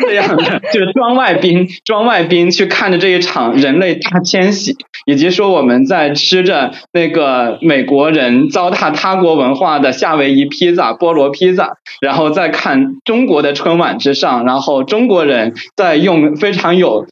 [0.00, 17.04] 这样的，就是装外宾，装外宾去看着这一场人类大迁徙，以及说我们在吃着那个美国人糟蹋他国文化的夏威夷披萨、菠萝披萨，然后再看中国的春晚之上，然后中国人在用非常有。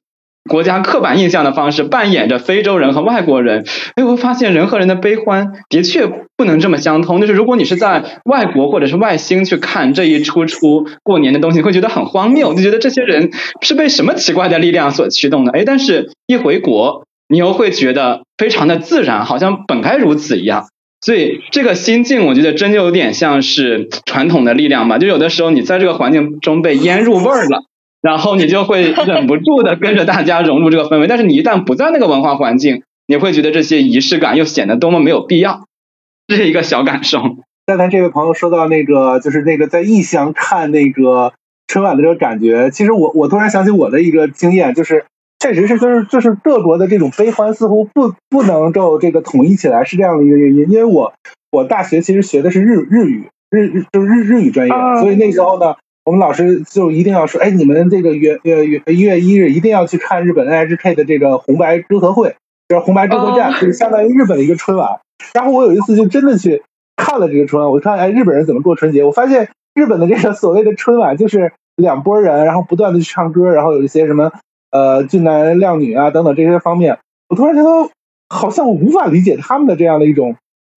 [0.48, 6.06] 国家刻板印象的方式扮演着非洲人和外国人，哎，我发现人和人的悲欢的确
[6.36, 7.20] 不能这么相通。
[7.20, 13.30] 就是如果你是在外国或者是外星去看这一出出过年的东西，会觉得很荒谬，就觉得这些人
[13.60, 15.52] 是被什么奇怪的力量所驱动的。
[15.52, 20.66] 哎，但是一回国，你又会觉得非常的自然，好像本该如此一样。
[21.00, 24.98] 所以这个心境，我觉得真就有点像是传统的力量吧。
[24.98, 27.64] 就有的时候你在这个环境中被腌入味儿了。
[28.06, 35.64] 然后你就会忍不住的跟着大家融入这个氛围，但是你一旦不在那个文化环境，你会觉得这些仪式感又显得多么没有必要，
[36.28, 37.20] 这是一个小感受。
[37.66, 41.32] 刚才这位朋友说到那个，就是那个在异乡看那个
[41.66, 45.04] 春晚的这个感觉，其实我我突然想起我的一个经验，就是
[45.40, 50.70] 确实是就是就是各国的这种悲欢似乎不 不能够这个统一起来，是这样的一个原因。
[50.70, 51.12] 因为我
[51.50, 55.74] 我大学其实学的是日日语，日日就是日日语专业，所以那时候呢。
[56.06, 62.36] 我们老师就一定要说，哎，你们这个月月月一月一日一定要去看日本 NHK 的这个红白歌合会，
[62.68, 65.00] 就是红白歌合战，就是相当于日本的一个春晚。
[65.34, 66.62] 然后我有一次就真的去
[66.94, 74.30] 看了这个春晚，我看哎日本人怎么过春节，我发现日本的这个所谓的春晚就是两拨人，然后不断的去唱歌，然后有一些什么
[74.70, 77.90] 呃俊男靓女啊等等这些方面，我突然觉得
[78.28, 80.36] 好像我无法理解他们的这样的一种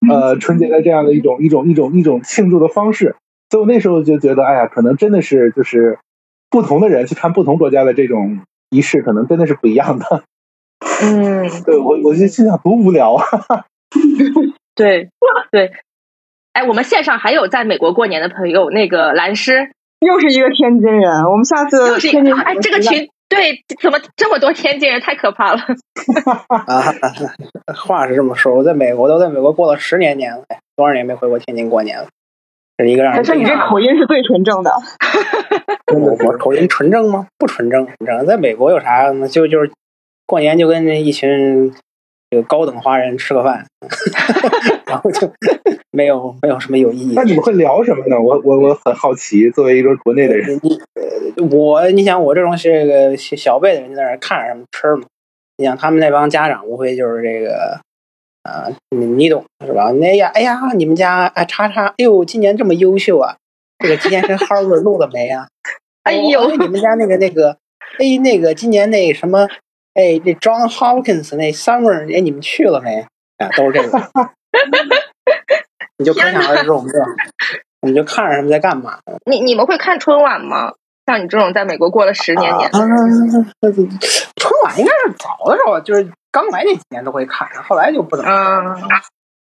[0.09, 3.15] 呃春节的这样的一种一种一种一种庆祝的方式。
[3.49, 5.99] 所以我那时候就觉得，哎呀，可能真的是就是
[6.49, 10.23] 不同的人去看不同国家的这种仪式，可能真的是不一样的。
[11.01, 13.25] 嗯，对我我就心想多无聊啊。
[14.75, 15.09] 对
[15.51, 15.71] 对，
[16.53, 25.59] 哎，我们线上还有在美国过年的朋友，那个蓝师又是一个天津人，我们下次又是天津哎，这个群对怎么这么多天津人，太可怕了。
[26.47, 26.93] 啊，
[27.75, 32.07] 话是这么说，我在美国都在美国过了十年年了，多少年没回过天津过年了。
[32.85, 33.21] 是一个让人。
[33.21, 34.71] 可是你这口音是最纯正的。
[35.93, 37.27] 我我口音纯正吗？
[37.37, 38.25] 不纯正，纯正。
[38.25, 39.11] 在美国有啥？
[39.27, 39.71] 就就是
[40.25, 41.73] 过年就跟一群
[42.29, 43.65] 这个高等华人吃个饭，
[44.85, 45.31] 然后就
[45.91, 47.13] 没有没有什么有意义。
[47.15, 48.19] 那你们会聊什么呢？
[48.19, 50.59] 我我我很好奇，作为一个国内的人。
[50.61, 50.79] 你
[51.51, 55.03] 我你想我这种这个小小辈的人在那看着他们吃嘛？
[55.57, 57.79] 你想他们那帮家长无非就是这个，
[58.49, 59.91] 啊，你你懂是吧？
[59.91, 63.35] 那呀，哎呀，你们家哎叉叉，哎呦，今年这么优秀啊！
[63.77, 65.47] 这个今年跟 Harvard 录了没啊？
[66.03, 67.51] 哎呦哦你们家那个那个，
[67.99, 69.47] 哎，那个今年那什么，
[69.93, 73.05] 哎，这 John Hopkins 那 Summer，哎，你们去了没？
[73.37, 73.99] 啊，都是这个。
[75.97, 76.99] 你就可想而知，我们这，
[77.81, 78.99] 我们就看着他们在干嘛。
[79.25, 80.73] 你你们会看春晚吗？
[81.05, 82.79] 像你这种在美国过了十年年，啊，
[84.35, 88.37] 春晚应该是早的时候，就是刚来那几年都会看，后来就不怎么看。
[88.65, 88.75] 嗯，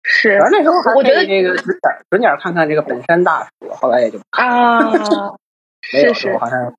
[0.03, 4.79] 是反正那时候我觉得可以这个准点准点看看这个本山大叔，后来也就啊，
[5.93, 6.73] 没有是是了，好像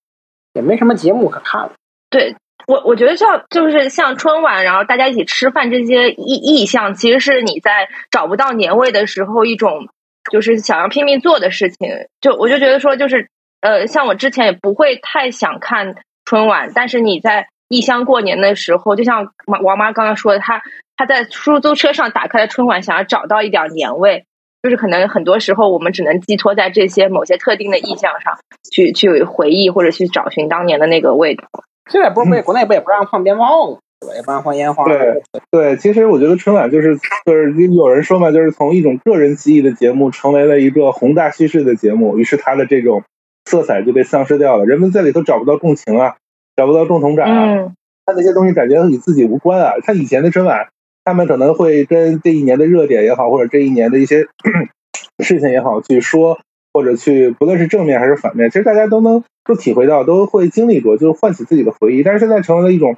[0.54, 1.72] 也没什么节目可看了。
[2.10, 9.88] 对我我觉得像就是像春晚，然后大家一起吃饭这些意意向，其实是你在找不到年味的时候一种
[10.30, 11.90] 就是想要拼命做的事情。
[12.20, 13.28] 就我就觉得说，就是
[13.60, 20.62] 呃，像我之前也不会太想看春晚，但是你在异乡过年的时候，就像王王妈刚刚说的，她
[20.96, 24.24] 她在出租车上打开了春晚，想要找到一点年味。
[24.61, 28.38] 就是可能很多时候我们只能寄托在这些某些特定的意象上
[28.72, 31.44] 去去回忆或者去找寻当年的那个味道。
[31.88, 33.78] 现在不是不国内不也不让放鞭炮吗？
[34.00, 34.14] 对吧？
[34.16, 34.85] 也不让放烟花。
[34.85, 43.04] 对对，其实我觉得春晚就是就是有人说嘛，就是从一种个人记忆的节目成为了一个宏大叙事的节目，于是它的这种
[43.44, 46.16] 色彩就被丧失掉了，人们在里头找不到共情啊，
[46.58, 49.74] 找不到共同感啊，嗯看那些东西感觉与自己无关啊。
[49.84, 50.70] 他以前的春晚，
[51.04, 54.26] 他们可能会跟这一年的热点也好，或者这一年的一些
[55.22, 56.40] 事情也好去说，
[56.72, 62.02] 或者去不论是正面还是反面，其实大家都能都体会到，都会经历过，就是唤起自己的回忆。
[62.02, 62.96] 但是现在成为了一种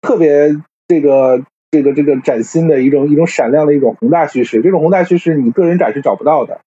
[0.00, 0.56] 特别
[0.88, 6.60] 这个这个这个崭新的一种一种闪亮的一种宏大叙事，这种宏大叙事你个人展是找不到的，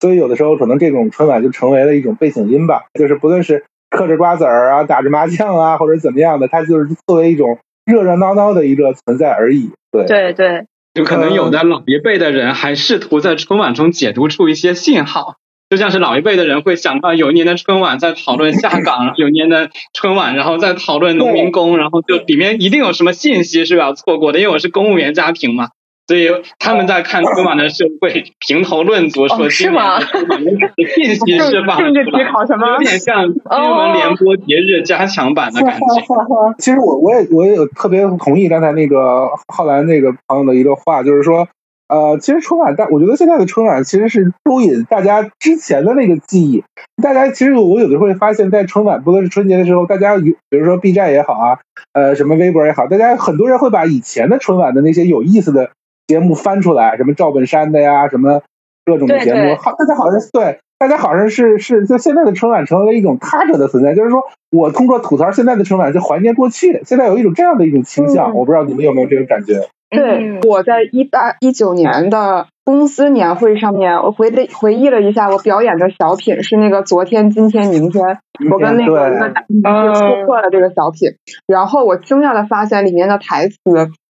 [0.00, 3.64] 所以有的时候可能这种春晚就成为了一种背景音吧，就是不论是
[3.96, 9.70] 嗑着瓜子儿啊、打着麻将啊，或者怎么样的，它就是作为一种热热闹闹的一个存在而已。
[9.92, 15.36] 对对对，就可能有的老一辈的人还试图在春晚中解读出一些信号，
[15.70, 25.68] 就像是老一辈的人会想到有一年的春晚在讨论下岗，有一年的春晚然后在讨论农民工，然后就里面一定有什么信息是要错过的，因为我是公务员家庭嘛。
[26.06, 35.86] 所以他们在看春晚的时候会评头论足，说哦是今年吗的春晚有哪些信息 释放政治题考什么有点像新闻联播节日加强版的感觉。
[36.58, 41.48] 其实我我也我也有特别同意刚才那个浩然那个朋友的一个话，就是说，
[41.88, 46.62] 呃，其实春晚，但我觉得现在的春晚其实是勾引大家之前的那个记忆。
[47.02, 51.58] 大家其实我有的时候会发现，在春晚不论是春节的时候，大家有比如说 B 站也好啊，
[51.92, 55.70] 呃，什么微博也好，大家很多人会把以前的春晚的那些有意思的
[56.06, 58.42] 节目翻出来，什么赵本山的呀，什么
[58.84, 60.58] 各种的节目，好，大家好像是对。
[60.76, 66.82] 大家好像是是，就现在的春晚成为了一种他者的存在，就是说我通过吐槽现在的春晚，就怀念过去。
[66.84, 69.54] 现在有一种这样的一种倾向，嗯我不知道你们有没有这种感觉？
[69.88, 78.18] 对嗯，我在一八一九年的公司年会上面，我回了回忆了一下，我表演的小品是那个昨天、今天、明天，
[78.50, 79.18] 我跟那个对
[79.62, 81.12] 男是出错了这个小品，
[81.46, 83.56] 然后我惊讶的发现里面的台词，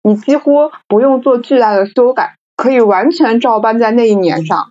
[0.03, 4.69] 你几乎不用做巨大的修改，可以完全照搬在那一年上，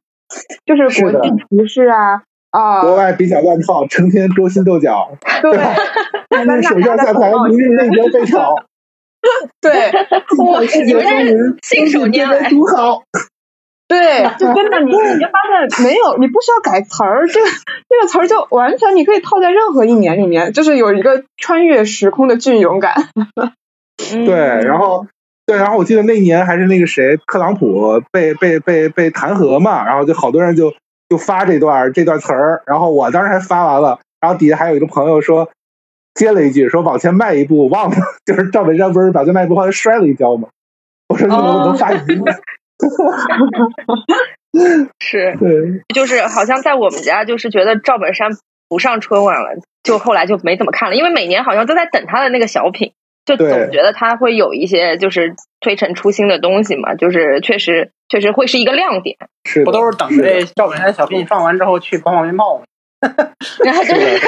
[0.67, 5.13] 就是国际局势啊啊，国外比较乱套，成天勾心斗角，
[5.43, 5.59] 对，
[6.31, 8.55] 今日首相下台，明日内阁被炒，
[9.61, 9.91] 对
[10.39, 12.49] 我，你们这是信手拈来。
[12.49, 13.03] 独好。
[13.87, 17.49] 对，就真的你 你就发现没有，你不需要改词儿，这个
[17.89, 23.09] 这个词儿就完全你可以套在任何一年里面，就是有一个穿越时空的隽永感。
[23.99, 25.07] 对，然后
[25.51, 30.73] 对，然后我记得那年还是那个谁，特朗普被被被被弹劾嘛，然后就好多人就
[31.09, 35.51] 就发这段这段词儿，然后我当时还发完了，然后底下还有一个朋友说
[36.15, 40.49] 接了一句说往前迈一步，忘了， 就是赵本山不是往前迈一步，后来摔了一跤嘛。
[41.09, 42.23] 我说你怎么能发语音？
[45.01, 48.31] 是，对， 就是好像在我们家，就是觉得赵本山
[48.69, 52.93] 不上春晚了，就后来就没怎么看了，因为每年好像都在等他的那个小品，
[53.37, 59.17] 就总觉得他会有一些就是推陈出新的东西嘛，就是确实确实会是一个亮点。
[59.45, 62.65] 是不都是等着这赵本山小品放完之后去放放鞭炮吗？
[63.65, 64.19] 然后就是的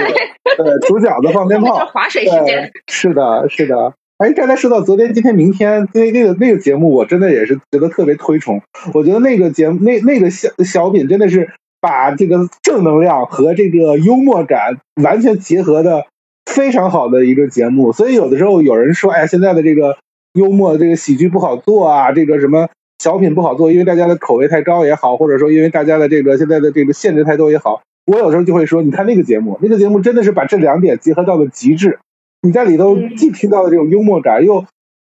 [0.56, 3.92] 对， 煮饺子放鞭炮，划水时间，，是的，是的。
[4.18, 8.62] 哎，刚才说到昨天、今天、明天那那个那个节目，我真的也是觉得特别推崇。
[8.94, 11.50] 我觉得那个节目那那个小小品真的是
[11.80, 16.06] 把这个正能量和这个幽默感完全结合的
[16.52, 17.92] 非常好的一个节目。
[17.92, 19.96] 所以有的时候有人说，哎，现在的这个
[20.34, 27.82] 幽默这个喜剧不好做啊，这个什么小品不好做，因为大家的口味太高也好，或者说因为大家的这个现在的这个限制太多也好。
[28.04, 32.00] 我有时候就会说，你看那个节目，那个节目真的是把这两点结合到了极致。
[32.42, 34.64] 你在里头既听到了这种幽默感，又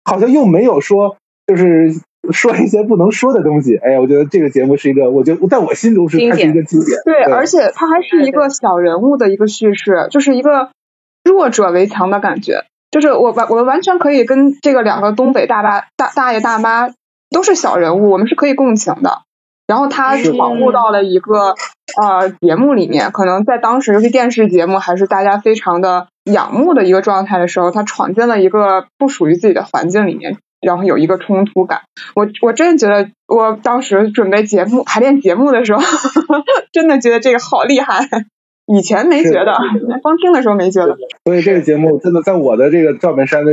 [0.05, 1.16] 好像又没有说
[1.47, 1.95] 就是
[2.32, 3.76] 说一些不能说的东西。
[3.76, 6.99] 哎呀，我觉得这个节目是一个，我觉得在我心中是它是一个经典。
[7.05, 10.70] 对，而且它还是一个小人物的一个叙事，就是一个
[11.24, 12.64] 弱者为强的感觉。
[12.90, 16.88] 就是我完，我们完全可以跟这个两个东北大爸大大爷大妈
[17.30, 19.22] 都是小人物，我们是可以共情的。
[19.68, 21.54] 然后他闯入到了一个
[22.02, 31.82] 呃节目里面，可能在当时，尤其电视节目还是大家非常的仰慕的一个状态的时候，他闯进了一个不属于自己的环境里面，然后有一个冲突感。
[32.16, 35.80] 我我真的觉得，我当时准备节目排练节目的时候，
[36.72, 38.08] 真的觉得这个好厉害。
[38.72, 39.52] 以前没觉得，
[40.00, 40.96] 光听 的时候没觉得。
[41.24, 43.52] 所以这个节目真的在我的这个赵本山的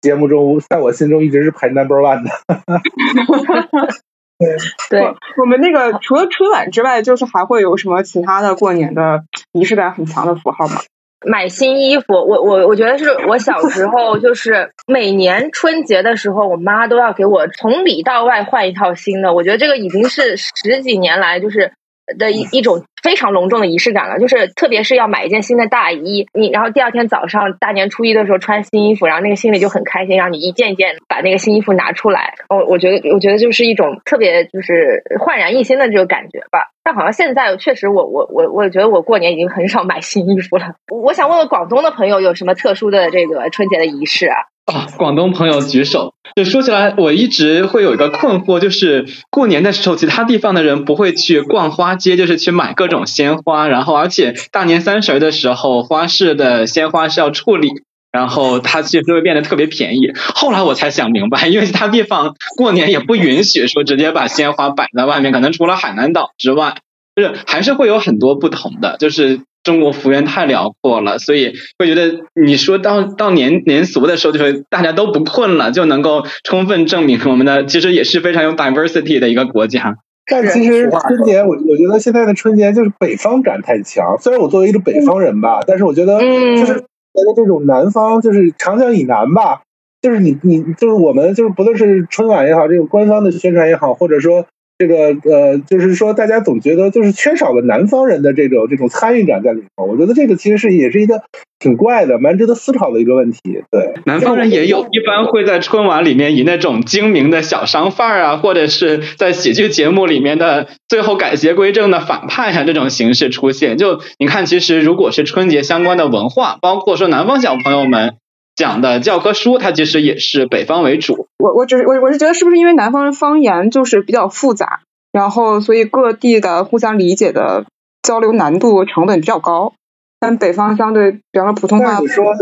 [0.00, 2.30] 节目中，在我心中一直是排 number one 的。
[4.38, 4.48] 对
[4.90, 10.80] 对，我们那个除了春晚之外，就是还会有什么其他的过年的仪式感很强的符号吗？
[11.24, 19.32] 买新衣服，我我我觉得是我小时候 就是每年春节的时候，我妈都要给我从里到外换一套新的。
[19.32, 21.72] 我觉得这个已经是十几年来就是。
[22.18, 32.34] 的一一种非常隆重的仪式感了，就是特别是要买一件新的大衣，你然后第二天早上大年初一的时候穿新衣服，然后那个心里就很开心，让你一件一件把那个新衣服拿出来。
[32.48, 36.70] 我我觉得我觉得就是一种特别就是焕然一新的这个感觉吧。
[36.84, 40.74] 但好像现在确实我我我我觉得我过年已经很少买新衣服了。
[40.88, 44.36] 我想问问广东的朋友有什么特殊的这个春节的仪式啊？
[44.66, 46.12] 啊，广东朋友举手。
[46.34, 57.70] 就说起来，我一直会有一个困惑，就是过年的时候，其他地方的人不会去逛花街，就是去买各种鲜花，然后而且大年三十的时候，花市的鲜花是要处理，
[58.10, 60.12] 然后它其实会变得特别便宜。
[60.34, 66.74] 后来我才想明白，因为其他地方过年也不允许说直接把鲜花摆在外面，可能除了海南岛之外，
[67.14, 69.40] 就是还是会有很多不同的，就是。
[69.66, 79.96] 中国幅员太辽阔了，所以会觉得你说到到年年俗的时候，就是大家都不困了，就能够充分证明我们的其实也是非常有 diversity 的一个国家。
[80.30, 84.16] 但其实春节，我我觉得现在的春节就是北方感太强。
[84.20, 89.62] 虽然我作为一个北方人吧，但是我觉得就是觉得这种南方，就是长江以南吧，
[90.00, 94.46] 就是你你就是我们就是不论是春晚也好，这种官方的宣传也好，或者说。
[94.78, 99.84] 这个呃，就是说，大家总觉得就是缺少了南方人的这种这种参与感在里头。
[99.86, 101.22] 我觉得这个其实是也是一个
[101.58, 103.40] 挺怪的、蛮值得思考的一个问题。
[103.70, 113.78] 对，南方人也有一般会在春晚里面以那种精明的小商贩啊，或者是在喜剧节目里面的最后改邪归正的反派啊这种形式出现。
[113.78, 118.16] 就你看，其实如果是春节相关的文化，包括说南方小朋友们。
[118.56, 121.28] 讲的教科书，它其实也是北方为主。
[121.38, 124.80] 我我只是我我是觉得，是不是因为南方的方言就是比较复杂，
[125.12, 127.66] 然后所以各地的互相理解的
[128.02, 129.74] 交流难度成本比较高。
[130.18, 132.32] 但北方相对，比方说普通话，你说，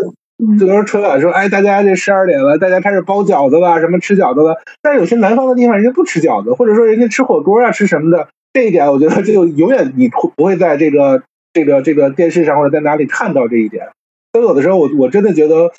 [0.60, 4.56] 就说春晚说，哎，大家这十二点了，大家开始包饺子了，什么吃饺子了。
[4.80, 8.28] 但是有些南方的地方，人家不吃饺子，或者说人家吃火锅啊，吃什么的。
[8.52, 13.88] 这一点，我觉得就永远你不会在这个这个这个电视上或者在哪里看到这一点。
[14.34, 15.70] 所以有的时候，我我真的觉得，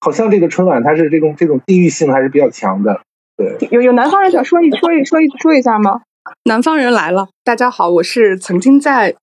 [0.00, 3.00] 好像这个春晚它是这种这种地域性还是比较强的。
[3.36, 6.00] 对，有有南方人想说一说一说一说一下吗？
[6.42, 9.14] 南方人来了，大家好，我是曾经在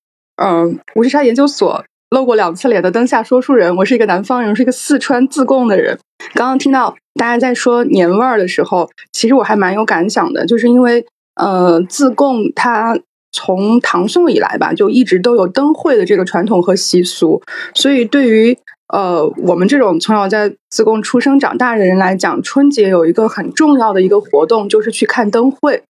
[0.41, 5.99] 嗯无锡沙研究所露过两次脸的灯下说书人，我是一个南方人，是一个四川自贡的人。
[6.33, 12.97] 刚刚听到大家在说年味儿的时候，其实我还蛮有感想的，就是因为呃自贡它
[13.33, 17.41] 从唐宋以来吧，就一直都有灯会的这个传统和习俗，
[17.75, 18.57] 所以对于
[18.93, 25.83] 呃，我们这种从小在自贡出生长大的人来讲，春节有一个很重要的一个活动，就是去看灯会。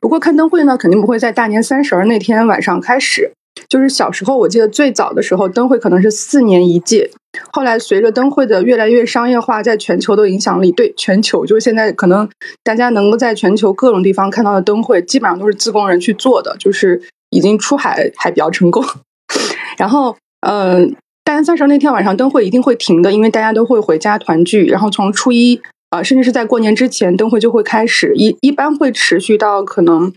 [0.00, 3.32] 不过看灯会呢，肯定不会在大年三十儿那天晚上开始。
[3.68, 7.10] 就是小时候，我记得最早的时候，灯会可能是四年一届。
[7.50, 12.28] 后来随着灯会的越来越商业化，在全球的影响力，对全球，就是现在可能
[12.62, 17.00] 大家能够在全球各种地方看到的灯会，基本上都是自贡人去做的，就是
[17.30, 18.84] 已经出海还比较成功。
[19.78, 20.14] 然后，
[20.46, 20.94] 嗯。
[21.28, 24.64] 大年三十那天晚上灯会一定会停的，因为大家都会回家团聚。
[24.64, 25.60] 然后从初一
[25.90, 30.10] 啊，甚至是在过年之前，灯会就会开始，一一般会持续到可能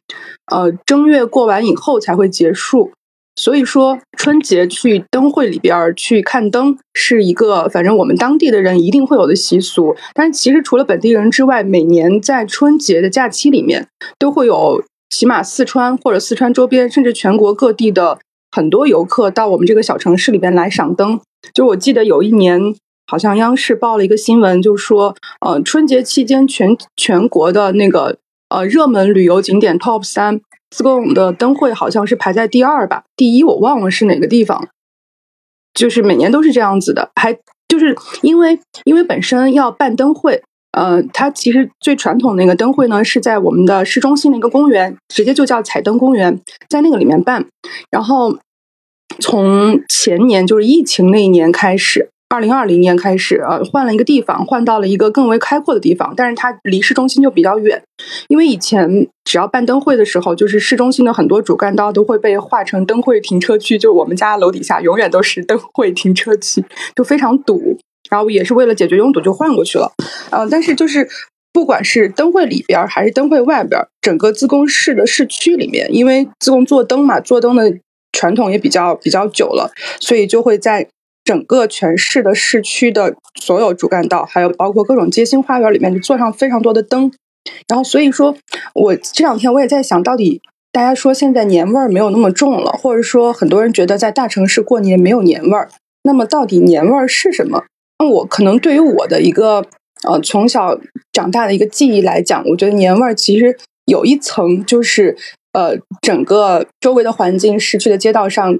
[0.50, 2.94] 呃正月过完以后才会结束。
[3.36, 9.94] 所以说春节去灯会里边去看灯是一个，反正我们当地的人一定会有的习俗。
[10.14, 13.86] 但是其实除了本地人之外，每年在春节的假期里面，
[14.18, 18.20] 都会有起码四川或者四川周边，甚至全国各地的。
[18.52, 21.20] 很多游客到我们这个小城市里边来赏灯，
[21.54, 22.60] 就我记得有一年，
[23.08, 28.18] 好像央视报了一个新闻，就说，呃，春节期间全全国的那个
[28.50, 34.68] 呃热门旅游景点 Top 三，自贡的灯会好像是排在第二吧，第一我忘了是哪个地方。
[35.74, 37.38] 就是每年都是这样子的，还
[37.70, 47.46] 就是因为因为本身要办灯会，呃，它其实最传统那个灯会呢是在我们的市中心的一个公园，直接就叫彩灯公园，在那个里面办。
[47.90, 48.38] 然后
[49.20, 52.10] 从前年就是疫情那一年开始。
[52.34, 57.84] 二零二零年开始，呃，换了一个地方，换到了一个更为开阔的地方，但是它离市中心就比较远。
[58.30, 66.64] 因为以前只要办灯会的时候，就是市中心的很多主干道都会被划成灯会停车区，就我们家楼底下永远都是灯会停车区，
[66.96, 67.78] 就非常堵。
[68.12, 69.92] 然后也是为了解决拥堵，就换过去了。
[70.30, 71.10] 呃，但是就是
[71.52, 77.74] 不管是灯会里边还是灯会外边，整个自贡市的市区里面，因为自贡做灯嘛，做灯的
[78.12, 80.88] 传统也比较比较久了，所以就会在。
[81.24, 87.12] 整个全市的市区的所有主干道，还有包括各种街心花园里面，就做上非常多的灯。
[87.68, 88.36] 然后，所以说
[88.74, 90.42] 我这两天我也在想，到底
[90.72, 95.70] 大家说现在年味儿没有那么重了，或者说很多人觉得在大城市过年没有年味儿，
[96.02, 97.66] 那么到底年味儿是什么？
[98.08, 99.66] 我可能对于我的一个
[100.08, 100.78] 呃从小
[101.12, 105.16] 长大的一个记忆来讲，我觉得年味儿其实有一层就是
[105.54, 108.60] 呃整个周围的环境，市区的街道上。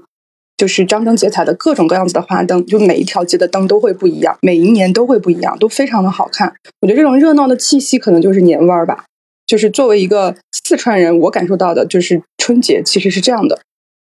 [0.58, 6.54] 就是张灯结彩的各种各样子的花灯，就每一条街的灯都会不一样，每一年都会不一样，都非常的好看。
[6.82, 9.04] 我觉得这种热闹的气息可能就是年味儿吧。
[9.44, 13.58] 就是作为一个四川人，我感受到的就是春节其实是这样的。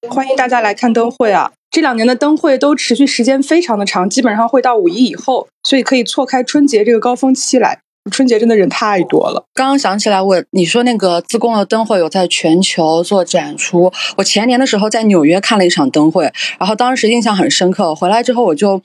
[0.09, 1.53] 欢迎大家来看灯会啊！
[1.77, 7.81] 这两年的灯会都持续时间非常的长，基本上会到五一以后，所以可以错开春节这个高峰期来。
[8.11, 9.45] 春节真的人太多了。
[9.53, 13.93] 刚刚想起来，我你说那个自贡的灯会有在全球做展出。
[14.17, 17.95] 我前年的时候在纽约看了一场灯会，然后当时印象很深刻。
[17.95, 18.81] 回来之后，我就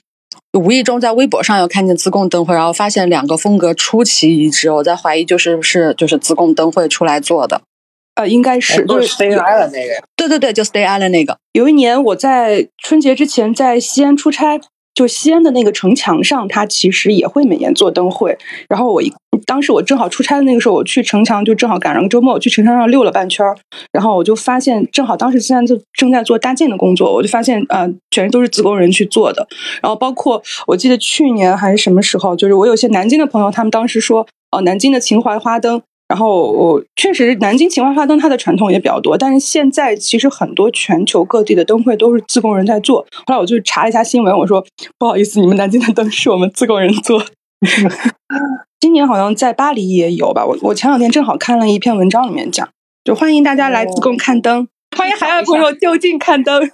[0.60, 4.70] 无意中在微博上又看见自贡灯会，然后发现两个风格出奇一致。
[4.70, 7.62] 我在怀疑，就是是就是自贡灯会出来做的。
[8.16, 9.94] 呃，应该是就是 Stay Island 那个。
[10.16, 11.38] 对对对，就 Stay Island 那个。
[11.54, 14.60] 有一年我在春节之前在西安出差。
[14.94, 18.38] 就西安的那个城墙上，它其实也会每年做灯会。
[18.68, 19.12] 然后我一
[19.46, 23.58] 当时我正好出差的那个时候，我去城墙就正好赶上个周末，我去城墙上溜了半圈儿。
[23.94, 29.48] 然后我就发现，正好当时现在就正在做搭建的工作，我就发现呃，全都是自贡人去做的。
[29.82, 35.82] 然后包括我记得去年还是什么时候，就是我有些南京的朋友，他们当时说，哦，南京的秦淮花灯。
[36.12, 43.00] 然后我确实，南京秦淮花灯它的传统也比较多，但是现在其实很多全球各地的灯会都是自贡人在做。
[43.26, 44.62] 后来我就查了一下新闻，我说
[45.00, 47.24] 不好意思，你们南京的灯是我们自贡人做。
[48.82, 50.46] 今年好像在巴黎也有吧？
[50.46, 52.68] 我我前两天正好看了一篇文章，里面讲，
[53.06, 56.70] 就欢迎大家来自贡看灯，欢迎海外朋友 就近看灯。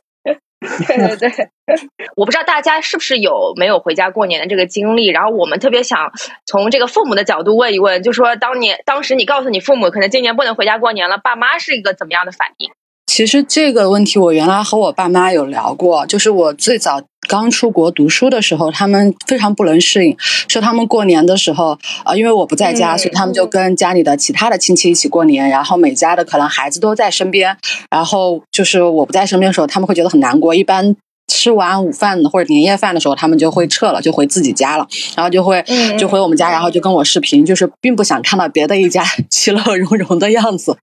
[0.60, 1.49] 对 对对，
[2.18, 6.12] 我不知道大家是不是有没有回家过年的这个经历，然后我们特别想
[6.45, 12.72] 从这个父母的角度问一问，就说当年当时你告诉你父母可能今年不能回家过年了，爸妈是一个怎么样的反应？
[13.05, 20.15] 其实这个问题我原来和我爸妈有聊过，就是我最早刚出国读书的时候，他们非常不能适应，
[20.47, 27.57] 说他们过年的时候啊，因为我不在家，所以他们就跟家里的其他的亲戚一起过年，然后每家的可能孩子都在身边，
[27.91, 30.95] 然后就是我不在身边的时候，他们会觉得很难过，一般。
[31.28, 35.63] 吃完午饭或者年夜饭的时候，他们就会撤了，就回自己家了，然后就会
[35.97, 40.78] 就回我们家，然后就跟我视频，就是并不想看到别的一家 其乐融融的样子。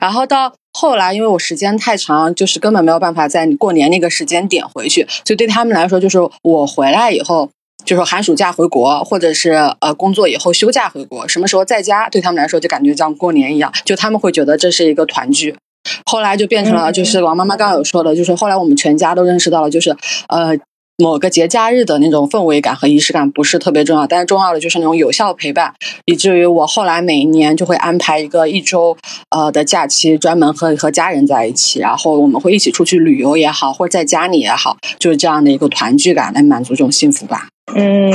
[0.00, 7.50] 然后到后来，因为我时间太长，就是根本没有办法在过年那个时间点回去，所以对他们来说，就是我回来以后，
[7.84, 15.56] 就是寒暑假回国，或者是呃工作以后休假回国，什么时候在家，对他们来说就感觉像过年一样，就他们会觉得这是一个团聚。
[16.04, 19.90] 后来就变成了，就是王妈妈刚刚有说的，就是后来我们全家都认识到了，就是
[20.28, 20.56] 呃
[20.98, 25.72] 某个节假日的那种氛围感和仪式感不是特别重要，但是重要的就是那种有效陪伴，
[26.04, 28.94] 以至于我后来每一年就会安排一个一周
[29.30, 37.48] 呃的假期，专门和和家人在一起，然后我们会一起出去旅游也好，或者在家里也好，就是这样的一个团聚感来满足这种幸福吧。
[37.74, 38.12] 嗯，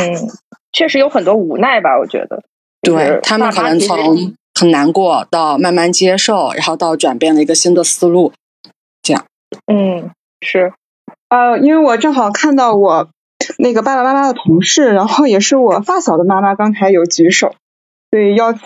[0.71, 2.43] 确实有很多无奈吧，我觉得，
[2.83, 4.35] 对他们可能从。
[4.57, 8.31] 很难过，到慢慢接受，然后到转变了一个新的思路，
[9.01, 9.25] 这样。
[9.67, 10.73] 嗯，是。
[11.27, 13.09] 呃，因为我正好看到我
[13.57, 17.53] 那个爸爸妈妈的同事，然后也是我发小的妈妈，刚才有举手，
[18.11, 18.63] 所以邀请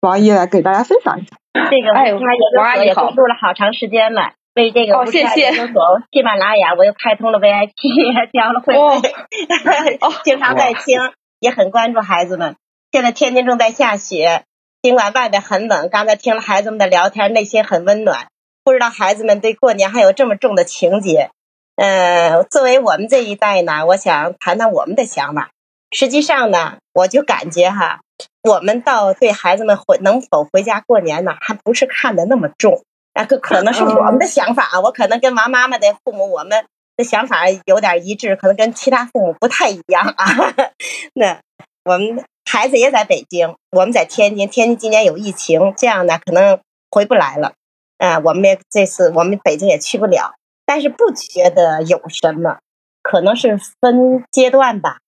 [0.00, 1.36] 王姨来给大家分享一下。
[1.54, 5.82] 这个吴沙研究所也关注了好长时间了，为这个吴沙研究所
[6.12, 7.72] 喜马拉雅我又开通了 VIP，
[8.32, 10.98] 交了会费，经常在听，
[11.40, 12.54] 也很关注孩子们。
[12.92, 14.44] 现在天津正在下雪。
[14.84, 18.26] 尽管外边很冷，刚才听了孩子们的聊天，内心很温暖。
[18.62, 21.30] 不知道孩子们对过年还有这么重的情节。
[21.76, 25.52] 嗯，作为我们这一代呢，我想谈谈我们的想法。
[25.90, 28.00] 实际上呢，我就感觉哈，
[28.42, 32.82] 我们到对孩子们回能否回家过年呢，还不是看的那么重。
[33.14, 36.66] 那可可能是我们的想法啊，我可能跟王妈妈的父母，我们
[36.98, 40.26] 的想法有点一致，可能跟其他父母不太一样啊。
[41.16, 41.40] 那
[41.86, 42.22] 我们
[42.54, 47.54] 孩子也在北京，我们在天津，天津今年有疫情，这样呢可能回不来了。
[47.98, 50.34] 啊，我们也这次我们北京也去不了，
[50.64, 52.58] 但是不觉得有什么，
[53.02, 54.98] 可能是分阶段吧。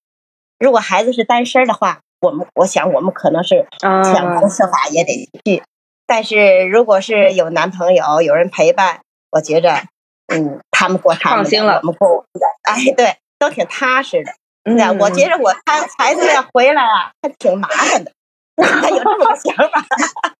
[0.59, 5.62] 如果孩子是单身的话，我们我想我们可能是想方设法也得去。
[6.05, 9.84] 但是如果是有男朋友、有人陪伴，我觉着，
[10.26, 14.32] 嗯，他们过他们的，我们过我们的，哎，对，都挺踏实的。
[14.67, 18.12] 嗯，我觉着我他孩子要回来啊，还挺麻烦的。
[18.57, 19.87] 他有这么个想法，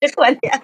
[0.01, 0.63] 这过年，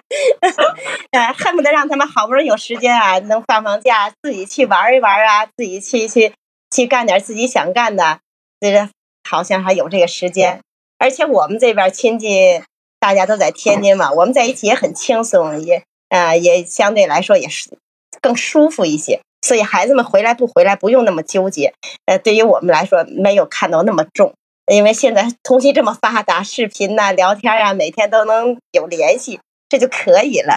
[1.11, 6.33] 呃， 恨不得让他们好不容易有时间啊，能放放假，自己去玩一玩啊，自己去去
[6.75, 8.19] 去干点自己想干的，
[8.59, 8.89] 觉得
[9.27, 10.61] 好像还有这个时间。
[10.97, 12.63] 而且我们这边亲戚。
[12.99, 17.77] 大家都在天津嘛，我们在一起也很轻松，也呃也相对来说也是
[18.21, 19.19] 更舒服一些。
[19.43, 21.73] 所以孩子们回来不回来不用那么纠结。
[22.07, 24.33] 呃，对于我们来说没有看到那么重，
[24.65, 29.39] 因为现在通信这么发达，视频呐、聊天啊，每天都能有联系，
[29.69, 30.55] 这就可以了。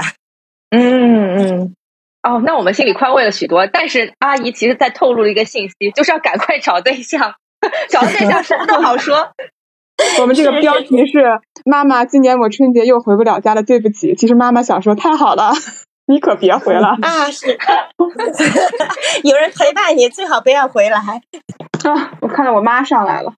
[0.70, 1.74] 嗯嗯，
[2.22, 3.66] 哦，那我们心里宽慰了许多。
[3.66, 7.34] 但是阿姨其实在透露了一个信息，就是要赶快找对象，
[7.90, 9.32] 找对象什么都好说。
[10.20, 15.52] 我们这个标题是“妈妈，今年我春节又回不了家了，对不起。”其实妈妈想说：“太好了，
[16.06, 17.58] 你可别回来啊！”是，
[19.24, 20.98] 有人陪伴你，最好不要回来。
[20.98, 23.34] 啊，我看到我妈上来了。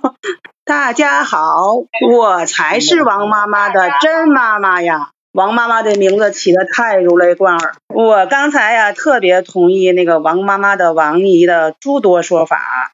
[0.64, 1.74] 大家好，
[2.10, 5.10] 我才是王妈妈的真妈妈呀！
[5.32, 7.74] 王妈妈的名字起的太如雷贯耳。
[7.94, 12.92] 我刚才呀，特别同意那个王妈妈的王姨的诸多说法。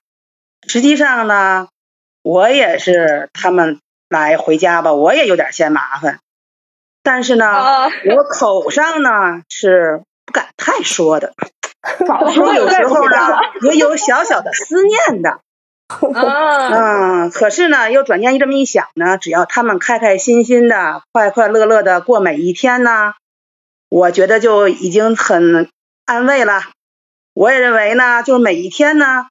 [0.66, 1.68] 实际上呢。
[2.26, 6.20] 我也是，他们来回家吧，我也有点嫌麻烦。
[7.04, 7.46] 但是呢，
[8.16, 11.32] 我口上呢是不敢太说的。
[12.34, 13.16] 说有时候呢
[13.60, 15.38] 也有小小的思念的。
[16.00, 23.12] 嗯，可是呢，又转念这么一想呢，只要他们开开心心的、快快乐乐的过每一天呢，
[23.90, 25.68] 我觉得就已经很
[26.06, 26.62] 安慰了。
[27.34, 29.26] 我也认为呢，就是每一天呢，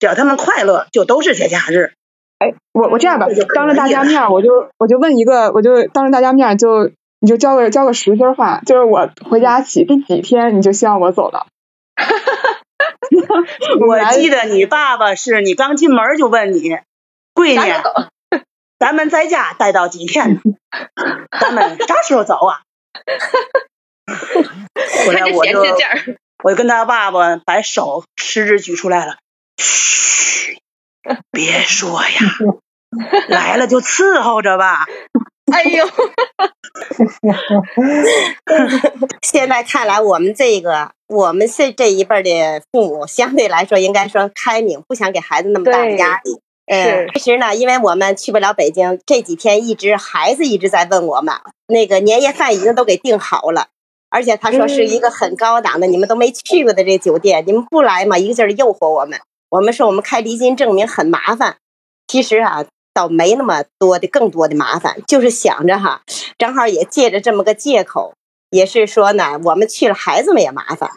[0.00, 1.92] 只要他们快乐，就都是节假日。
[2.40, 6.90] 哎，我我这样吧，当着大家面，我就我就问一个，我就当着大家面，就
[7.22, 11.46] 你就交个交个实心话，就是我回家起第几天，你就希望我走了？
[13.86, 16.78] 我记得你爸爸是你刚进门就问你，
[17.32, 17.72] 闺女，
[18.76, 20.40] 咱们在家待到几天？
[21.40, 22.62] 咱们啥时候走啊？
[25.06, 25.60] 后来我就
[26.42, 29.18] 我就跟他爸爸把手食指举出来了，
[29.58, 30.58] 嘘。
[31.30, 32.10] 别说呀，
[33.28, 34.86] 来了就伺候着吧。
[35.52, 35.84] 哎呦，
[39.22, 46.40] 现在看来，我们这个我们这这一辈的父母，相对来说应该说开明，不想给孩子那么大的压力。
[46.66, 51.34] 嗯，其实呢，因为我们去不了北京，这几天一直孩子一直在问我们，
[51.66, 53.66] 那个年夜饭已经都给订好了，
[54.10, 59.18] 而且他说是一个很高档的，你们都没去过的这酒店，你们不来嘛，一个劲儿诱惑我们。
[59.50, 61.56] 我们说我们开离京证明很麻烦，
[62.06, 62.64] 其实啊，
[62.94, 66.02] 倒没那么多的更多的麻烦，就是想着哈，
[66.38, 68.14] 正好也借着这么个借口，
[68.50, 70.90] 也是说呢，我们去了，孩子们也麻烦，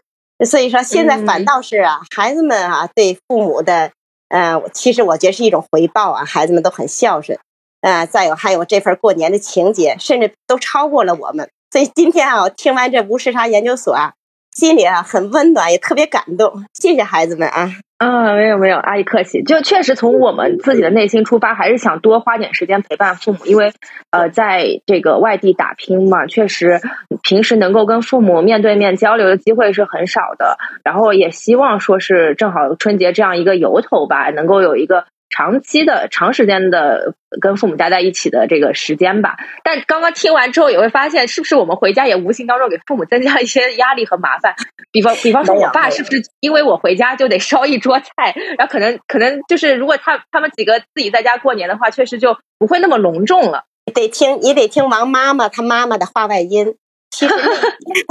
[0.46, 3.91] 所以说现在反倒是啊，孩子们啊对父母的，
[4.30, 7.39] 嗯，其实我觉得是一种回报啊，孩子们都很孝顺，
[7.82, 14.14] 嗯，再有还有这份过年的情节，甚至都超过了我们，所以今天啊，我听完这吴世昌研究所啊，
[14.56, 17.70] 心里啊很温暖，也特别感动，谢谢孩子们啊。
[17.97, 19.43] 啊，没有没有，阿姨客气。
[19.43, 23.74] 就确实从我们自己的内心出发，还是想多花点时间陪伴父母，因为
[24.12, 26.80] 呃，在这个外地打拼嘛，确实
[27.22, 30.58] 平时能够跟父母面对面交流的机会是很少的。
[30.86, 35.06] 然后也希望说是正好春节这样一个由头吧，能够有一个。
[35.30, 44.55] 长期的、长时间的跟父母待在一起的这个时间吧，但刚刚听完之后也会发现，是不是我们回家也无形当中给父母增加了一些压力和麻烦？
[44.91, 53.65] 比方，比方说我爸是不是因为我回家就得烧一桌菜，然后可能可能就是如果他他们几个自己在家过年的话，确实就不会那么隆重了。
[53.93, 56.76] 得听，你得听王妈妈她妈妈的话外音。
[57.11, 57.34] 其实，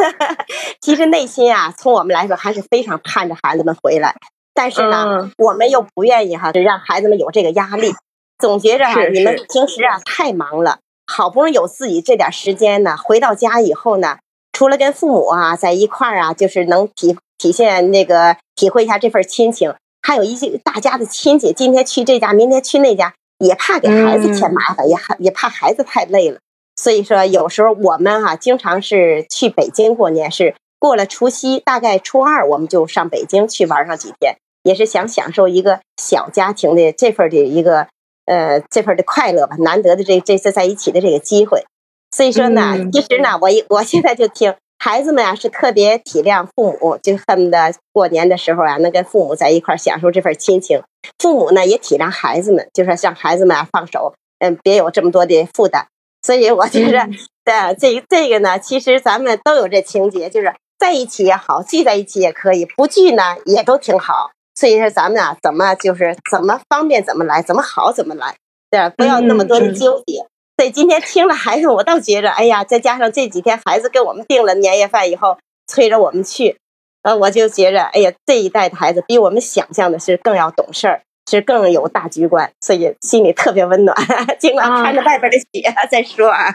[0.80, 4.14] 其实内心啊，从我们来说还是非常盼着孩子们回来。
[4.54, 7.92] 但是呢，我们又不愿意哈，让孩子们有这个压力，
[8.38, 14.18] 总觉着哈，你们平时啊太忙了，好不容易有自己这点时间呢，回到家以后呢，
[14.52, 26.38] 除了跟父母啊在一块儿啊，就是能体体现那个体会一下这份亲情，还有一些大家的亲戚，今天去这家，明天去那家，也怕给孩子添麻烦，也也怕孩子太累了。
[26.76, 37.86] 所以说，有时候我们哈经常是去北京过年，是过了除夕，大概初二我们就上北京去玩上几天，也是想享受一个小家庭的这份的一个
[38.26, 41.64] 呃这份的快乐吧，难得的这这次在一起的这个机会。
[42.10, 50.82] 所以说呢，其实呢，我我现在就听孩子们啊是特别体谅父母，就恨不得过年的时候啊能跟父母在一块享受这份亲情。
[51.18, 55.86] 父母呢也体谅孩子们，就说让孩子们啊放手，嗯，别有这么多的负担。
[56.22, 57.06] 所以我觉得，
[57.44, 64.30] 对这这个呢，其实咱们都有这情节，就是在一起也好，聚在一起也可以，不聚呢也都挺好。
[64.64, 68.34] 所以说，咱们啊，怎么就是怎么方便怎么来，怎么好怎么来，
[68.70, 68.88] 对吧？
[68.96, 70.26] 不要那么多的纠结。
[70.56, 75.36] 所以今天听了孩子，我倒觉着，哎呀，再加上这几天孩子给我们订了年夜饭以后，
[75.66, 76.56] 催着我们去，
[77.02, 81.02] 呃，我就觉着，哎呀，这一代的孩子比我们想象的是更要懂事儿。
[81.30, 83.96] 是更有大局观，所以心里特别温暖。
[84.38, 86.54] 尽管穿着外边的雪再说啊。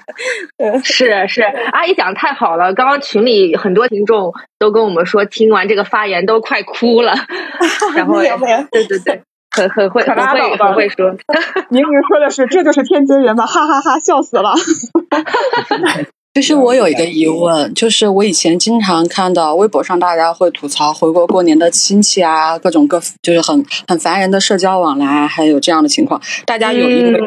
[0.83, 2.73] 是是，阿姨讲的太好了。
[2.73, 7.13] 刚刚群里很多听众都跟我们说，听完这个发言都快哭了。
[7.95, 8.21] 然后，
[8.71, 11.15] 对对对，很很会，很会，很会说。
[11.69, 14.53] 明明说的是这就是天津人嘛，哈哈哈，笑死了。
[16.35, 27.19] 其实我有一个疑问，就是我以前经常看到微博上大家会吐槽回国过年的亲戚啊，各种各就是很很烦人的社交往来，还有这样的情况，大家有因为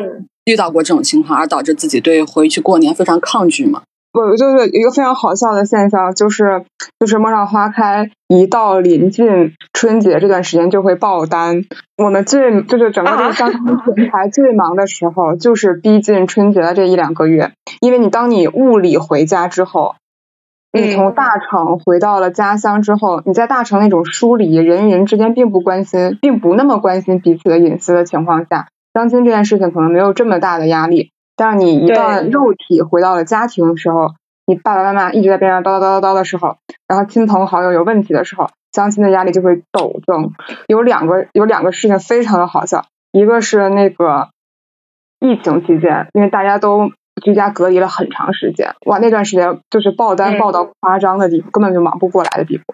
[0.47, 3.83] 遇到过这种情况而导致自己对回去过年非常抗拒吗？
[4.13, 6.67] 不，就是一个非常好笑的现象，就是
[7.01, 11.65] 就是陌上花开，一到临近春节这段时间就会爆单。
[11.97, 13.61] 我们最就是整个这个相亲
[13.95, 17.53] 平台最忙的时候，就是逼近春节的这一两个月。
[17.81, 19.95] 因为你当你物理回家之后，
[20.73, 31.12] 你从大城回到了家乡之后，你在大城那种疏离，人与人之间并不关心，并不那么关心彼此的隐私的情况下，相亲这件事情可能没有这么大的压力。
[31.37, 34.15] 但是你一旦肉体回到了家庭的时候，
[34.47, 36.57] 你爸爸妈妈一直在边上叨叨叨叨叨的时候，
[36.87, 40.33] 然后亲朋好友有问题的时候，相亲的压力就会陡增。
[40.67, 44.29] 有两个有两个事情非常的好笑，一个是那个
[45.21, 46.91] 疫情期间，因为大家都
[47.23, 52.65] 居家隔离了很长时间，哇，那段时间就是爆单爆到夸张的地步，根本就忙不过来的地步。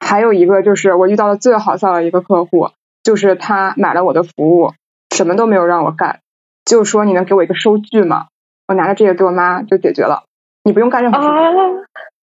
[0.00, 2.70] 还有一个就是我遇到的最好笑的一个客户，
[3.02, 4.72] 就是他买了我的服务，
[5.14, 6.20] 什么都没有让我干。
[6.64, 8.26] 就说你能给我一个收据吗？
[8.68, 10.22] 我拿着这个给我妈就解决了，
[10.62, 11.26] 你不用干任何事。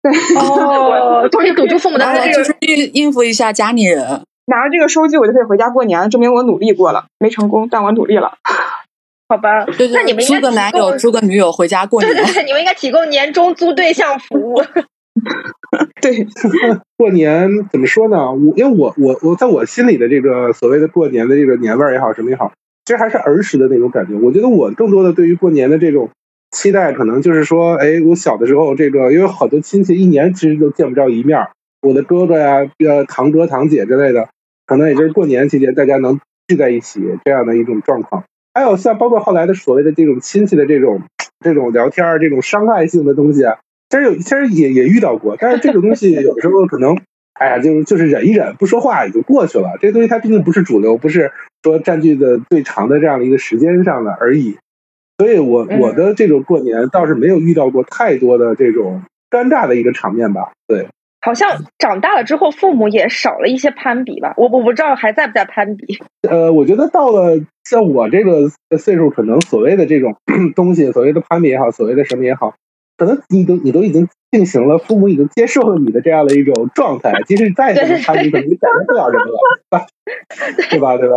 [0.02, 4.22] 对，哦，终于堵住父母的嘴，就是应应付一下家里人。
[4.46, 8.34] 拿着这个收据，我就可以回家过年了，证明我努力过了，没成功，但我努力了。
[9.28, 12.12] 好吧，对对那你们租个男友，租个女友回家过年。
[12.14, 14.62] 对对对你们应该提供年终租对象服务。
[16.00, 16.26] 对，
[16.96, 18.32] 过年怎么说呢？
[18.32, 22.52] 我因为我我我在我心里的这个所谓的过年的这个年味儿也好，什么也好。
[22.84, 24.14] 其实还是儿时的那种感觉。
[24.14, 26.10] 我觉得我更多的对于过年的这种
[26.50, 31.38] 期待，可能就是说，哎，我小的时候，这个因为好多亲戚一年其实都见不着一面，
[31.82, 34.28] 我的哥哥呀、呃堂哥堂姐之类的，
[34.66, 36.18] 可能也就是过年期间大家能
[36.48, 38.24] 聚在一起这样的一种状况。
[38.52, 41.02] 还有像包括后来的所谓的这种亲戚的这种
[41.38, 43.58] 这种聊天儿这种伤害性的东西啊，
[43.88, 45.36] 其实有其实也也遇到过。
[45.38, 46.98] 但是这种东西有时候可能，
[47.40, 49.78] 哎呀，就是就是忍一忍，不说话也就过去了。
[49.80, 51.32] 这个东西它毕竟不是主流，不是。
[51.62, 54.56] 说占据的最长的这样的一个时间上的而已，
[55.18, 60.52] 所以我我的这种过年倒是没有遇到过太多的这种尴尬的一个场面吧。
[60.66, 60.88] 对，
[61.20, 64.32] 好像长大了之后，父母也少了一些攀比吧。
[64.38, 65.98] 我我不知道还在不在攀比。
[66.26, 70.16] 呃，我觉得到了像我这个岁数，可能所谓的这种
[70.56, 72.54] 东西，所谓的攀比也好，所谓的什么也好，
[73.00, 77.14] 可能你都你都已经进行了，父母已经接受了你的这样的一种状态。
[77.26, 79.24] 即使再怎么攀比，可能改变不了什么
[79.70, 79.86] 了。
[80.68, 80.98] 对吧？
[80.98, 81.14] 对吧？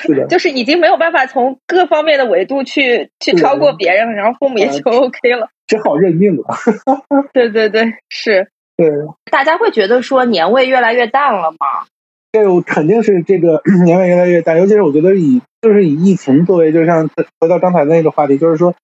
[0.00, 6.44] 是的，就是已经没有办法从各方面的维度去去超过别人，然后父母也就 OK 了，只好认命了。
[7.34, 8.48] 对对对，是。
[8.78, 8.88] 对，
[9.30, 11.84] 大家会觉得说年味越来越淡了吗？
[12.32, 18.74] 这肯定是这个 年味越来越淡，尤其是我觉得以就是以疫情作为，就像回到刚才那个话题，就是说，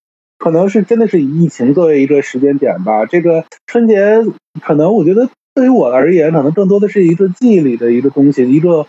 [0.40, 3.06] 可能是真的是以疫情作为一个时间点吧。
[3.06, 4.24] 这个春节
[4.60, 8.86] 可能我觉得对于我而言，可能更多的是一个记忆里的一个东西，一个。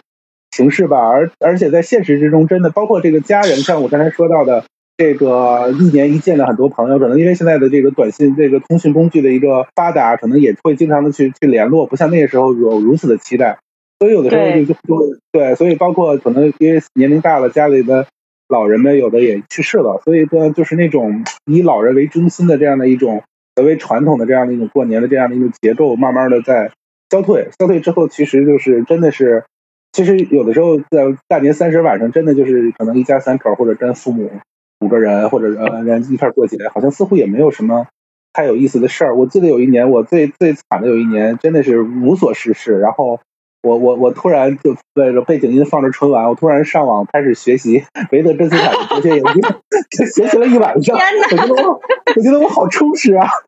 [0.54, 4.66] 形式吧，而而且在现实之中，真的包括这个家人，像我刚才说到的，
[4.98, 13.60] 这个一年一见的很多朋友，可能因为现在的这个短信、这个通讯工具的一个发达，可能也会经常的去去联络，不像那个时候有如此的期待。
[13.98, 18.06] 所以有的时候就就对，所以包括可能因为年龄大了，家里的
[18.52, 23.24] 老人们有的也去世了，所以说就是那种以老人为中心的这样的一种
[23.56, 26.70] 所谓传统的这样的一种过年的这样的一种结构，慢慢的在
[27.10, 27.50] 消退。
[27.58, 29.46] 消退之后，其实就是真的是。
[29.94, 34.30] 其实有的时候在大年三十晚上，真的就是可能一家三口或者跟父母
[34.80, 37.88] 五个人或者呃人一块过节，好像似乎也没有什么
[38.34, 39.16] 太有意思的事儿。
[39.16, 43.20] 我记得有一年我最最惨的有一年，真的是无所事事，然后。
[43.64, 49.42] 我我我突然就对着背景音放着春晚，我突然上网开始学习维特真斯坦的哲学研究，
[49.92, 50.98] 学习了一晚上。
[50.98, 51.80] 我觉得我
[52.16, 53.28] 我觉得我好充实啊！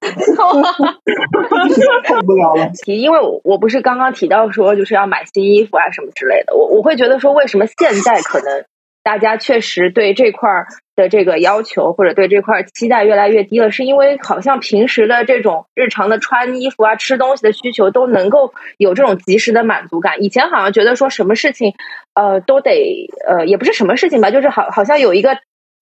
[2.03, 2.69] 太无聊了。
[2.85, 8.65] 因为我不是刚刚提到说就是要买新衣服啊什么之类的，我我会觉得说为什么现在可能。
[9.03, 10.49] 大家确实对这块
[10.95, 20.23] 的这个要求或者对这块期待越来越低了，是因为好像平时的这种日常的穿衣服啊、吃东西的需求都能够有这种及时的满足感。
[20.23, 21.73] 以前好像觉得说什么事情，
[22.13, 25.37] 呃，都得呃，也不是什么事情吧，就是好好像有一个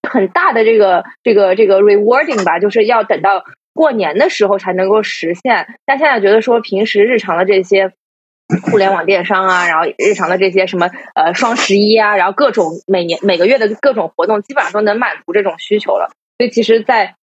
[0.10, 3.44] 很大的这个这个这个 rewarding 吧，就是要等到
[3.74, 5.68] 过年的时候才能够实现。
[5.86, 7.94] 但现在觉得说平时日常的这些。
[8.64, 16.12] 互联网电商啊，然后日常的这些什么呃双十一啊，然后各种每年每个月的各种活动，基本上都能满足这种需求了。
[16.38, 17.14] 所以其实，在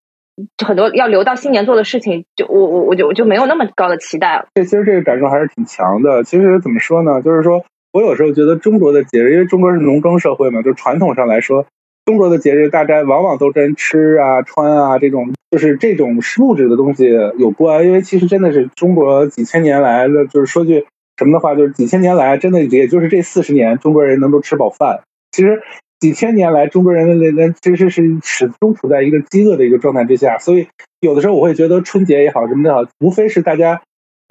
[0.65, 4.47] 很多要留到新年做的事情，就我我我就我就没有那么高的期待了。
[4.55, 6.23] 这其实这个感受还是挺强的。
[6.23, 7.21] 其实怎么说呢？
[7.21, 11.67] 就是说我有时候觉得中国的节日，因为中国是农耕社会嘛，就传统上来说，
[12.05, 17.09] 中国的节日大概往往都跟吃啊、穿啊这种就是这种物质的东西
[17.39, 17.85] 有关。
[17.85, 20.87] 因为其实真的是中国几千年来的，就是说句。
[21.19, 25.01] 什么的话，就是几千年来，真的也就是这四十年，中国人能够吃饱饭。
[25.33, 25.61] 其实
[25.99, 30.39] 几千年来，中国人的那那其实是始终处在一个饥饿的一个状态之下。
[30.39, 30.69] 所以
[31.01, 33.83] 有的时候我会觉得春节也好什么的好，无非是大家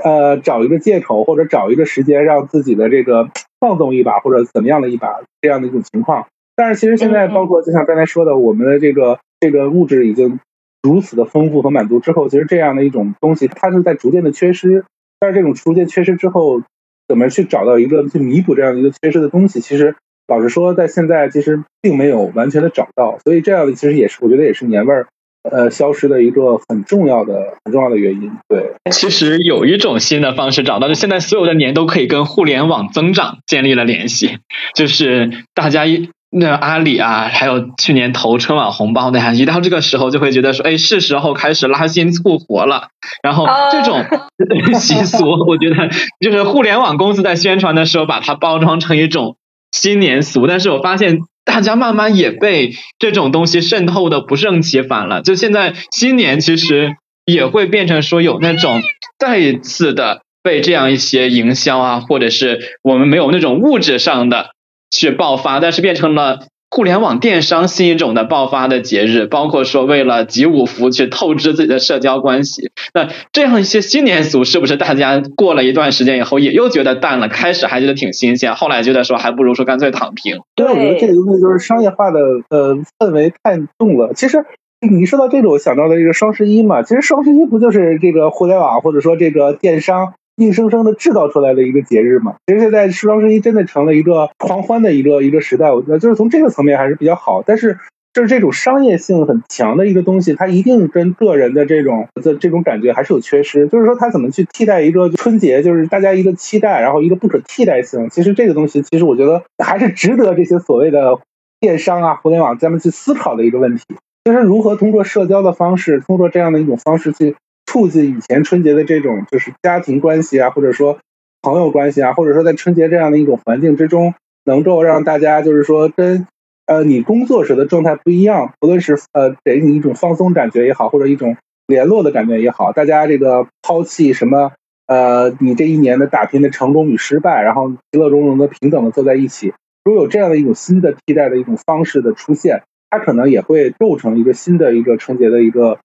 [0.01, 3.29] 呃找一个借口或者找一个时间，让自己的这个
[3.59, 6.27] 放纵一把或者怎么样的一把这样的一种情况。
[6.55, 10.39] 但是其实现在包括就像刚才说的，我们的这个这个物质已经
[10.81, 14.85] 如此的丰富和满足之后，其实这样的一种东西，它是在逐渐的缺失。
[15.19, 16.61] 但是这种逐渐缺失之后。
[17.08, 19.60] 怎么去找到一个去弥补这样一个缺失的东西？
[19.60, 19.95] 其实，
[20.28, 25.08] 老实说，在现在其实并没有完全的找到，所以这样的其实也是我觉得也是年味儿
[25.49, 28.32] 呃消失的一个很重要的很重要的原因。
[28.47, 34.39] 对，其实有一种新的方式找到，就现在所有的年都可以跟互联网增长建立了联系，
[34.76, 36.10] 就是大家一。
[36.30, 42.89] 那阿里啊，还有去年投春晚红包的呀，一到这个时候就会觉得说，哎，是时候开始拉新促活了。
[43.23, 44.05] 然后这种
[44.78, 49.38] 习俗，我觉得就是互联网公司在宣传的时候把它包装成一种
[49.71, 55.21] 新年俗，但是我发现大家慢慢也被这种东西渗透的不胜其烦了。
[55.21, 58.82] 就现在新年其实也会变成说有那种
[59.17, 64.57] 再一次的被这样一些营销啊，或者是我们没有那种物质上的。
[64.91, 72.71] 去爆发，但是变成了互联网电商新一种的爆发的节日，包括说为了集五福去透支自己的社交关系。
[72.93, 77.29] 那这样一些新年俗，是不是大家过了一段时间以后也又觉得淡了？
[77.29, 80.41] 开始还觉得挺新鲜，后来觉得说还不如说干脆躺平。
[80.55, 82.19] 对，我觉得这个东西就是商业化的
[82.49, 84.13] 呃氛围太重了。
[84.13, 84.45] 其实
[84.89, 90.13] 你说到这个，我想到的这个双十一嘛，其实双十一不就是这个互联网或者说这个电商？
[90.38, 97.43] 硬生生的制造出来的一个节日嘛，其实现在双十一真的成了一个狂欢的一个一个时代，我觉得就是从这个层面还是比较好。
[97.43, 97.75] 但是
[98.13, 103.67] 就是这种商业性很强的一个东西，它一定跟个人的这种的这种感觉还是有缺失。
[103.67, 108.07] 就是说，它怎么去替代一个春节，就是大家一个期待，然后一个不可替代性。
[108.09, 111.17] 其实这个东西，其实我觉得还是值得这些所谓的
[111.59, 113.83] 电商啊、互联网咱们去思考的一个问题，
[114.23, 117.35] 就是如何通过社交的方式，通过这样的一种方式去。
[117.68, 120.97] 促进以前春节的这种就是家庭关系啊，或者说
[121.41, 124.13] 朋友关系啊，或者说在春节这样的一种环境之中，
[124.45, 126.26] 能够让大家就是说跟
[126.65, 131.36] 呃你工作时的状态不一样，不论是呃给你一种放松感觉也好，或者一种
[131.68, 134.53] 联络的感觉也好，大家这个抛弃什么
[134.88, 139.53] 呃你这一年的打拼的成功与失败，然后其乐融融的平等的坐在一起，
[139.84, 145.80] 如果有这样的一种新的替代的一种方式的出现，它可能也会构成一个新的一个春节的一个。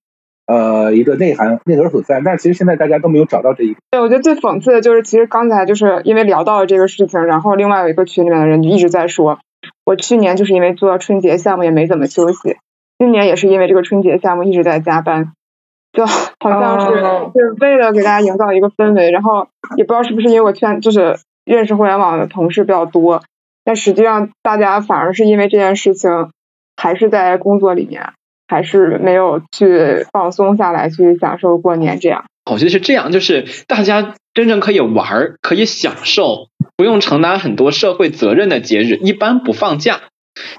[0.45, 3.79] 呃，一个内涵内核所在，但其实现在大家都没有找到这一个。
[3.91, 9.39] 对，我觉得最讽刺的就是，其实刚才就是因为聊到了这个事情，然后另外有一个群里面的人就一直在说，
[9.85, 12.57] 我去年就是因为做春节项目也没怎么休息，
[12.99, 15.31] 今年也是因为这个春节项目一直在加班，
[15.93, 16.87] 就好像是
[17.33, 23.23] 就是为了给大家营造一个氛围，然后也不知道是不是因为我圈就是认识互联网的同事比较多，
[23.63, 26.31] 但实际上大家反而是因为这件事情
[26.75, 28.11] 还是在工作里面。
[28.47, 32.25] 还是没有去放松下来，去享受过年这样。
[32.51, 40.01] 我觉得是这样，就是大家真正可以玩、可以享受、不用承担很多社会责任的节日，一般不放假。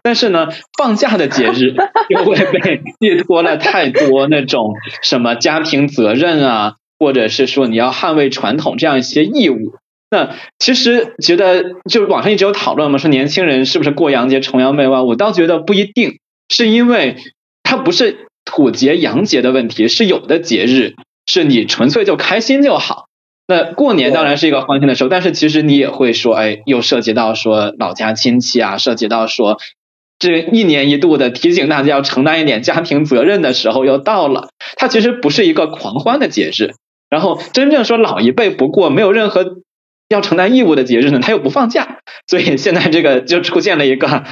[0.02, 1.74] 但是呢，放假的节日
[2.08, 4.72] 又会被寄托了太多那种
[5.02, 9.74] 什么家庭责任啊，或者是说你要捍卫传统这样一些义务。
[10.10, 15.00] 那其实觉得，就是网上一直有讨论嘛，说年轻人是不是过洋节崇洋媚外？
[15.00, 17.16] 我倒觉得不一定，是因为
[17.64, 20.94] 它不是土节洋节的问题，是有的节日
[21.26, 23.06] 是你纯粹就开心就好。
[23.48, 29.58] 那过年当然是一个欢庆的时候，但是其实你也会说，哎，又涉及到说老家亲戚啊，涉及到说
[30.20, 34.50] 这一年一度的提醒大家要承担一点家庭责任的时候又到了。
[34.76, 36.74] 它其实不是一个狂欢的节日。
[37.10, 39.56] 然后真正说老一辈不过，没有任何。
[40.10, 44.24] 要承担义务的节日呢，他又不放假，所以现在这个就出现了一个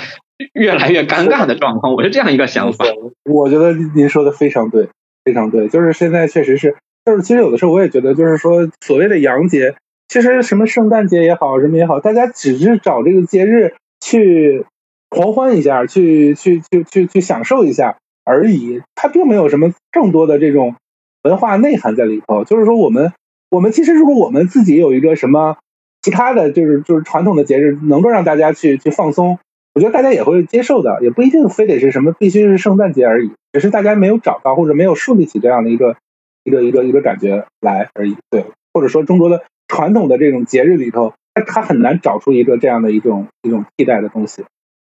[0.55, 1.95] 越来越尴尬的状况。
[1.97, 2.85] 我是这样一个想法。
[3.25, 4.89] 我觉得您说的非常对，
[5.25, 5.69] 非常对。
[5.69, 9.75] 就是现在确实是，就是其实有的时候我也觉得，就是说所谓的洋节，
[10.09, 14.65] 其实什么圣诞节也好，什么也好，大家只是找这个节日去
[15.09, 18.83] 狂欢一下，去去去去去享受一下而已。
[18.95, 20.75] 它并没有什么更多的这种
[21.23, 22.45] 文化内涵在里头。
[22.45, 23.13] 就是说，我们
[23.51, 25.57] 我们其实如果我们自己有一个什么。
[26.05, 29.39] 其他的就是就是传统的节日，能够让大家去去放松，
[29.75, 35.97] 我觉得大家也会接受的，也不一定非得是什么必须是圣诞节而已，只是大家没有找到或者没有树立起这样的一个
[36.45, 38.17] 一个一个一个感觉来而已。
[38.31, 38.45] 对，
[38.75, 44.45] 或者说中国的传统的这种节日里头，它它很难找出一个这样的一种一种替代的东西。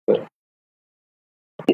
[0.05, 0.21] 对。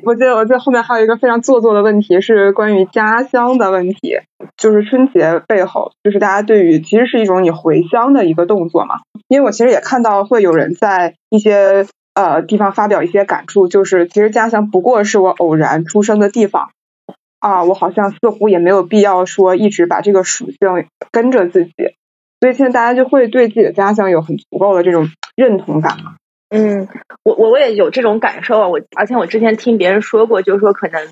[0.04, 4.18] 我记得我在后面还有一个非常做作的问题，是关于家乡的问题，
[4.58, 8.96] 就是春节背后，就是大家对于其实是一种你回乡的一个动作嘛。
[9.30, 11.86] 因为我其实也看到会有人在一些
[12.18, 16.72] 呃地方发表一些感触，就是其实家乡不过是我偶然出生的地方
[17.40, 20.58] 啊，我好像似乎也没有必要说一直把这个属性
[21.12, 21.72] 跟着自己，
[22.40, 26.16] 所以现在大家就会对自己的家乡有很足够的这种认同感嘛。
[26.50, 26.88] 嗯，
[27.24, 31.10] 我我我也有这种感受啊，我而且我之前听别人说过，就是说可能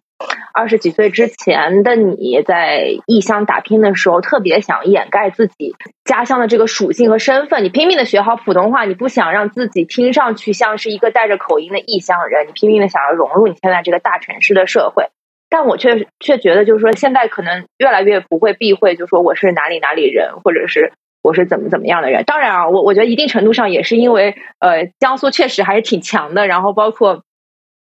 [0.53, 5.75] 二十几岁之前的你在异乡打拼的时候，特别想掩盖自己
[6.05, 15.09] 家乡的这个属性和身份，你拼命的学好普通话，你不想让自己听上去像是一个带着口音的异乡人，你拼命的想要融入你现在这个大城市的社会，
[15.49, 20.93] 但我却却觉得就是说现在可能越来越不会避讳，就说我是哪里哪里人，或者是。
[21.26, 22.23] 我是怎么怎么样的人？
[22.23, 27.23] 当然啊，我我觉得一定程度上也是因为，呃，江苏确实还是挺强的，然后包括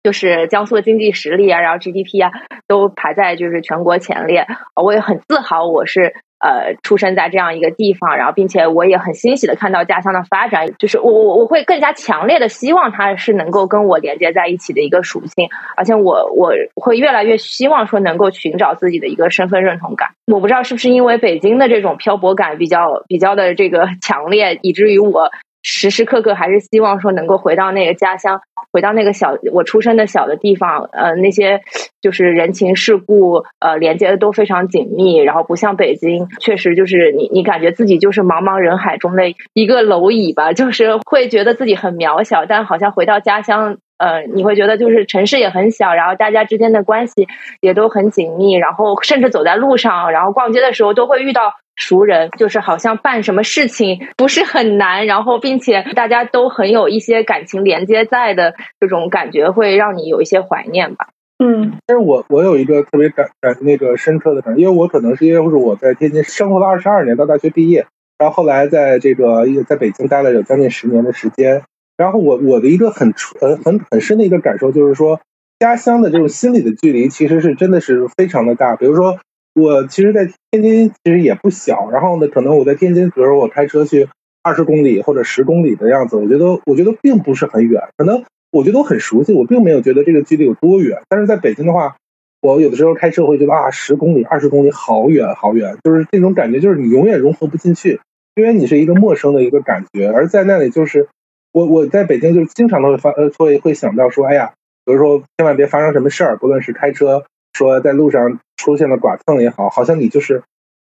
[0.03, 2.31] 就是江苏的经济实力啊，然后 GDP 啊，
[2.69, 4.47] 都排在就是全国前列，
[4.81, 6.15] 我也很自豪，我是。
[6.43, 20.09] 呃，出生在这样一个地方，然后并且我也很欣喜的看到家乡的发展，就是我我我会更加强烈的希望它是能够跟我连接在一起的一个属性，而且我我会越来越希望说能够寻找自己的一个身份认同感。
[20.27, 25.31] 我不知道是不是因为北京的这种漂泊感比较比较的这个强烈，以至于我。
[25.63, 28.41] 时时刻刻还是希望说能够回到那个家乡，
[28.73, 31.61] 回到那个小我出生的小的地方，呃，那些
[32.01, 35.17] 就是人情世故，呃，连接的都非常紧密。
[35.19, 39.23] 然后不像北京，确实就是你你感觉自己就是茫茫人海中的
[39.55, 42.45] 一个蝼蚁吧，就是会觉得自己很渺小。
[42.45, 47.29] 但好像回到家乡，呃，你会觉得就是城市也很小，然后大家之间的关系
[47.61, 51.55] 也都很紧密，然后甚至走在路上，然后逛街的时候都会遇到。
[51.75, 61.09] 熟人就是好像办什么事情不是很难，然后并且大家都很有一些感情连接在的这种感觉，会让你有一些怀念吧。
[61.39, 67.87] 嗯，但是我我有一个特别感感那个深刻的感，因为我可能是因为是我在天津生活了二十二年，到大学毕业，
[68.19, 71.63] 然后后来在这个在北京待了有将近十年的时间，
[71.97, 75.21] 然后我我的一个很很很很深的一个感受就是说，
[75.59, 79.19] 家乡的这种心理的距离其实是真的是非常的大，比如说。
[79.55, 84.09] 我其实，在天津其实也不小，然后呢，可能我在天津，比如说我开车去
[84.43, 90.99] 二十公里或者十公里的样子，我觉得我觉得并不是很远，可能我觉得我很熟悉，我并没有觉得这个距离有多远。
[91.09, 91.97] 但是在北京的话，
[92.41, 98.01] 我有的时候开车会觉得啊，十公里、二十公里好远好远，就是这种感觉，就是你永远融合不进去，
[98.35, 100.09] 因为你是一个陌生的一个感觉。
[100.09, 101.09] 而在那里，就是
[101.53, 104.55] 我我在北京，就是经常都会发呃会会想到说，哎呀，
[104.87, 107.25] 比如说千万别发生什么事儿，不论是开车。
[107.53, 110.43] 说在路上出现了剐蹭也好，好像你就是，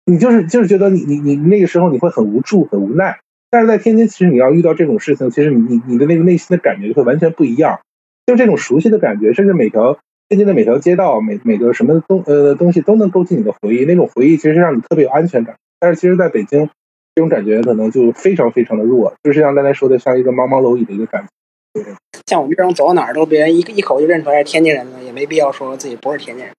[0.06, 7.80] 你就是就是觉得你你你那个时候你会很无助很无奈，但是在天津其实你要遇到这种事情，其实你你你的那个内心的感觉就会完全不一样，
[8.26, 9.97] 就这种熟悉的感觉，甚至每条
[10.30, 15.56] 天津的每条街道每每个什么东呃东西都能勾起你的回忆，那种回忆其实让你特别有安全感。
[15.80, 16.70] 但是其实在北京，
[17.16, 21.28] 这种感觉可能就非常非常的弱，就是像刚才说的，像一个茫茫蝼蚁的一个感觉。
[22.28, 26.54] 像我们这种走到哪儿都别人一一口就认出来是天津人的，也没必要说自己不是天津人。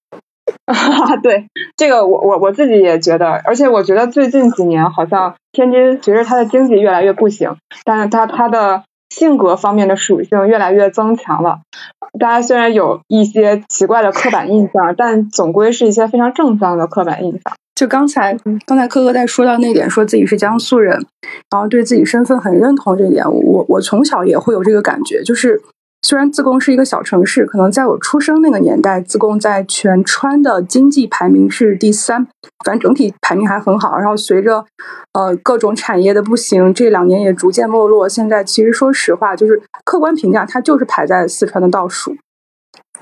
[1.23, 1.47] 对，
[1.77, 11.61] 这个我我我自己也觉得，而且我觉得最近几年好像天津随着它的经济越来越不行，但是它它的性格方面的属性越来越增强了。
[12.19, 17.41] 大家虽然有一些奇怪的刻板印象，但总归是一些非常正向的刻板印象。
[17.75, 20.97] 就刚才刚才科哥在说到那点，说自己是江苏人，
[21.51, 25.61] 然后对自己身份很认同这一点，我我从小也会有这个感觉，就是
[26.01, 32.25] 虽然自贡是一个小城市，可能在我出生那个年代，自贡在全川的经济排名是第三，
[32.63, 33.97] 反正整体排名还很好。
[33.97, 34.63] 然后随着
[35.11, 38.07] 呃各种产业的不行，这两年也逐渐没落。
[38.07, 42.15] 现在其实说实话，就是客观评价，它就是排在四川的倒数，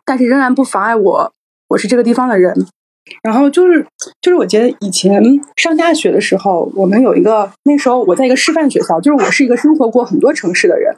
[0.03, 1.31] 但是仍然不妨碍我
[1.67, 2.65] 我是这个地方的人。
[3.21, 3.85] 然后就是，
[4.21, 5.21] 就是我觉得以前
[5.55, 10.95] 上大学的时候，我们有一个那时候我在一个师范学校，就是我是一个生活过很多城市的人，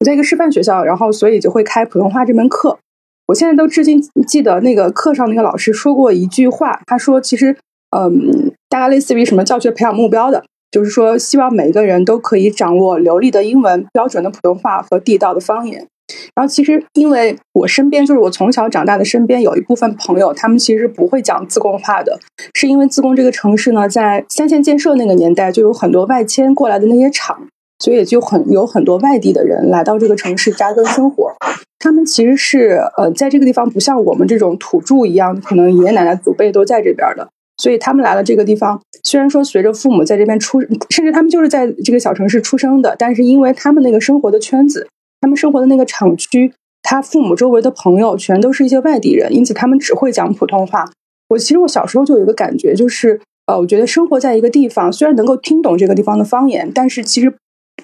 [0.00, 2.78] 我在一个师范学校，然后所以就会开普通话这门课。
[3.26, 7.56] 我现在都至今记得那个课上那个老师说过一句话，他说其实，
[7.96, 15.86] 嗯，大概类似于什么教学培养目标的，就是说希望每一个人都可以掌握流利的英文、标准的普通话和地道的方言。
[16.34, 22.18] 然后其实，因为我身边就是我从小长大的身边有一部分朋友，他们其实不会讲自贡话的，
[22.54, 27.46] 是因为自贡这个城市呢，在三线建设那个年代就有很多外迁过来的那些厂，
[27.78, 31.32] 所以就很有很多外地的人来到这个城市扎根生活。
[31.78, 40.60] 他们其实是呃，在这个地方不像我们这种土著一样，可能爷爷奶奶祖辈都在这边的，所以他们来了这个地方，虽然说随着父母在这边出，
[40.90, 44.86] 甚至他们就是在这个小城市出生的，但是因为他们那个生活的圈子。
[45.22, 46.52] 他们生活的那个厂区，
[46.82, 50.84] 他父母周围的朋友全都是一些外地人，因此他们只会讲普通话。
[51.28, 57.32] 我其实我小时候就有一个感觉，就是呃，我觉得生活在一个地方，虽然能够听懂这个地方的方言，但是其实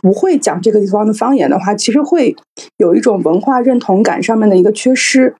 [0.02, 2.34] 不会讲这个地方的方言的话，其实会
[2.78, 5.32] 有一种文化认同感上面的一个缺失。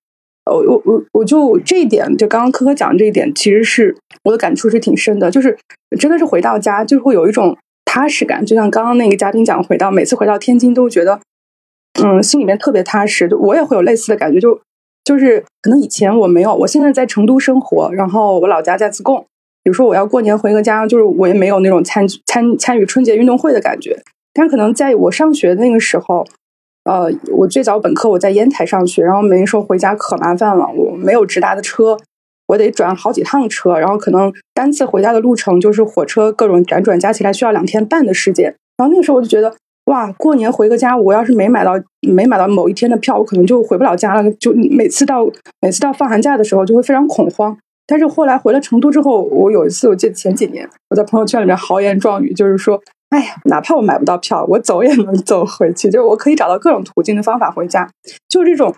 [0.45, 5.59] 呃，我我我就这一点，就刚刚科科讲这一点，其实是我的感触是挺深的，就是
[5.99, 11.21] 真的是回到家就会有一种踏实感，就像刚刚那个嘉宾讲，回到每次回到天津都觉得。
[12.05, 14.61] 嗯，心里面特别踏实，我也会有类似的感觉，就
[15.05, 19.21] 就是可能以前我没有，我现在在成都生活，然后我老家在自贡，
[19.65, 24.01] 比如说我要过年回个家，就是我也没有那种参参参与春节运动会的感觉，
[24.33, 26.27] 但可能在我上学那个时候，
[26.85, 31.97] 呃，我最早本科我在烟台上学，然后没说回家可麻烦了，我没有直达的车，
[32.49, 39.55] 我得转好几趟车，然后可能单次回家的路程就是火车各种辗转加起来需要两天半的时间，然后那个时候我就觉得。
[39.89, 41.73] 哇，过年回个家，我要是没买到
[42.07, 44.31] 没买到某一天的票，我可能就回不了家了。
[44.35, 45.27] 就每次到
[45.63, 47.57] 每次到放寒假的时候，就会非常恐慌。
[47.87, 52.79] 但是后来回了成都之后，我有一次，我记得前几年我在朋友圈里面豪言壮语，就是说，
[53.09, 57.89] 哎呀，哪怕我买不到票，我走也能走回去，就是我可以找到各种途径的方法回家。
[58.29, 58.75] 就这种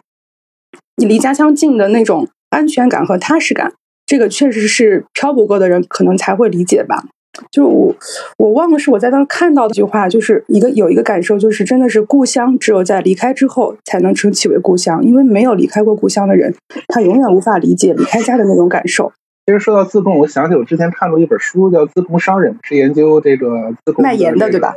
[0.99, 3.73] 你离家乡近的那种安全感和踏实感，
[4.07, 7.07] 这个确实是漂泊过的人可能才会理解吧。
[7.51, 7.95] 就我，
[8.38, 16.55] 我忘了是我在当时看到的一句话，就是一个有一个感受，就是真的是故乡只有在离开之后才能称其为故乡，因为没有离开过故乡的人，
[16.88, 19.12] 他永远无法理解离开家的那种感受。
[19.47, 24.74] 其实说到自贡，我想起我之前看过一本书，叫《自贡商人》，是研究这个自贡卖盐的，对吧？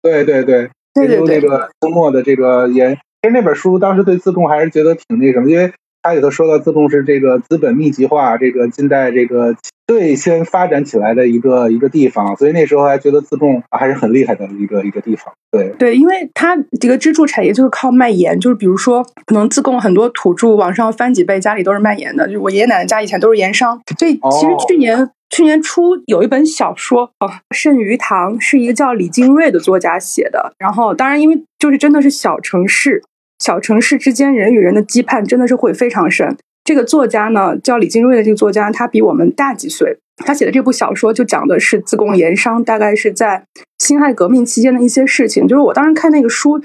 [0.00, 2.96] 对对对，研究这个自贡的这个盐。
[3.20, 5.72] 其实那本书当时对自贡还是觉得挺那什么，因为
[6.06, 9.54] 它里头说到自贡是这个资本密集化，这个近代这个。
[9.88, 15.32] 最先发展起来的一个一个地方，所以那时候还觉得自贡还是很厉害的一个一个地方。
[15.52, 22.28] 对对，因为它这个支柱产业就是靠卖盐，就是比如说，可能自贡很多土著往上翻几辈，家里都是卖盐的。
[22.28, 30.52] 就我爷爷奶奶家以前都是盐商，所以其实去年去年初有一本小说啊，《剩余堂》是一个叫李金瑞的作家写的。
[30.58, 33.00] 然后，当然因为就是真的是小城市，
[33.38, 36.36] 小城市之间人与人的羁绊真的是会非常深。
[36.64, 39.98] 这个作家呢，叫李金瑞的这个作家，他比我们大几岁。
[40.24, 43.44] 他写的这部小说就讲的是自贡盐商，大概是在
[43.78, 45.46] 辛亥革命期间的一些事情。
[45.46, 46.60] 就是我当时看那个书，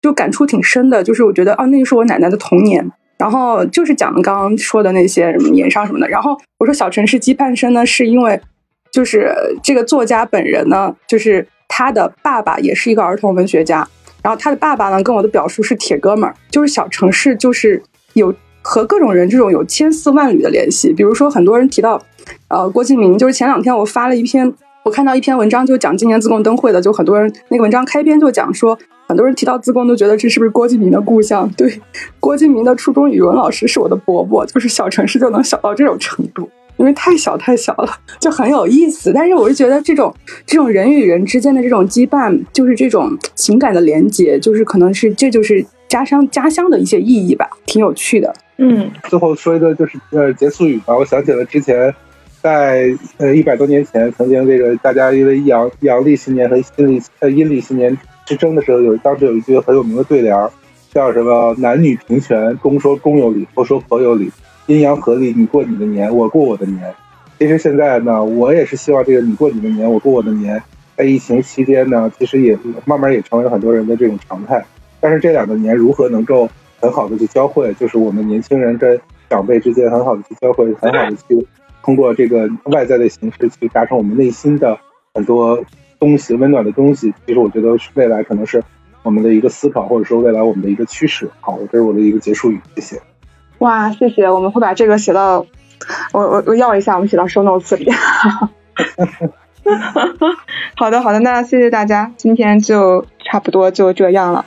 [0.00, 1.04] 就感触挺深的。
[1.04, 2.90] 就是我觉得，哦，那个是我奶奶的童年。
[3.16, 6.08] 然后就是讲的刚刚说的那些什么盐商什么的。
[6.08, 8.40] 然后我说小城市羁绊深呢，是因为
[8.90, 9.32] 就是
[9.62, 13.86] 这个作家本人呢，就是他的爸爸也是一个儿童文学家。
[14.24, 16.34] 然后他的爸爸呢，跟我的表叔是铁哥们儿。
[16.50, 17.80] 就是小城市就是
[18.14, 18.34] 有。
[18.66, 22.00] 和各种人这种有千丝万缕的联系，比如说很多人提到，
[22.48, 24.50] 呃，郭敬明，就是前两天我发了一篇，
[24.84, 31.46] 我看到一篇文章，就讲今年自贡灯会的，就很多人那个文章开篇就讲说，很多人提到自贡都觉得这是不是郭敬明的故乡？
[31.58, 31.78] 对，
[32.18, 39.12] 郭敬明的初中语文老师是我的伯伯，就是小城市就能小到这种程度，因为太小太小了， 就很有意思。
[39.12, 40.14] 但是我是觉得这种
[40.46, 48.34] 这种人与人之间的这种羁绊，就是这种情感的连接，就是可能是这就是家乡家乡的一些意义吧，挺有趣的。
[48.56, 50.96] 嗯，最后说一个就是呃结束语吧。
[50.96, 51.92] 我想起了之前
[52.40, 57.96] 在呃一百多年前，曾经这个大家因为阳阳历新年和阴历呃阴历新年
[58.26, 60.36] 之争的时候，有当时有一句很有名的对联，
[60.92, 64.30] 叫什么“男女平权，公说公有理，婆说婆有理，
[64.66, 66.94] 阴阳合力，你过你的年，我过我的年”。
[67.38, 70.62] 其实现在呢，我也是希望这个你过你的年，我过我的年。
[70.96, 74.64] 在疫情期间呢，其实也慢慢也成为很多人的这种常态。
[75.00, 76.48] 但是这两个年如何能够
[76.80, 81.46] 很好的去交汇，就是我们年轻人跟长辈之间很好的去交汇，很好的去
[81.82, 84.78] 通过这个外在的形式去达成我们内心的
[85.12, 85.60] 很多
[85.98, 87.12] 东西，温暖的东西。
[87.26, 88.62] 其实我觉得是未来可能是
[89.02, 91.28] 我们的一个思考，或者说未来我们的一个趋势。
[91.40, 93.02] 好，这是我的一个结束语，谢谢。
[93.64, 95.46] 哇，谢谢，我们会把这个写到，
[96.12, 97.90] 我我我要一下，我们写到 show notes 里。
[100.76, 104.44] 好的，好的，那谢谢大家，今天就差不多就这样了。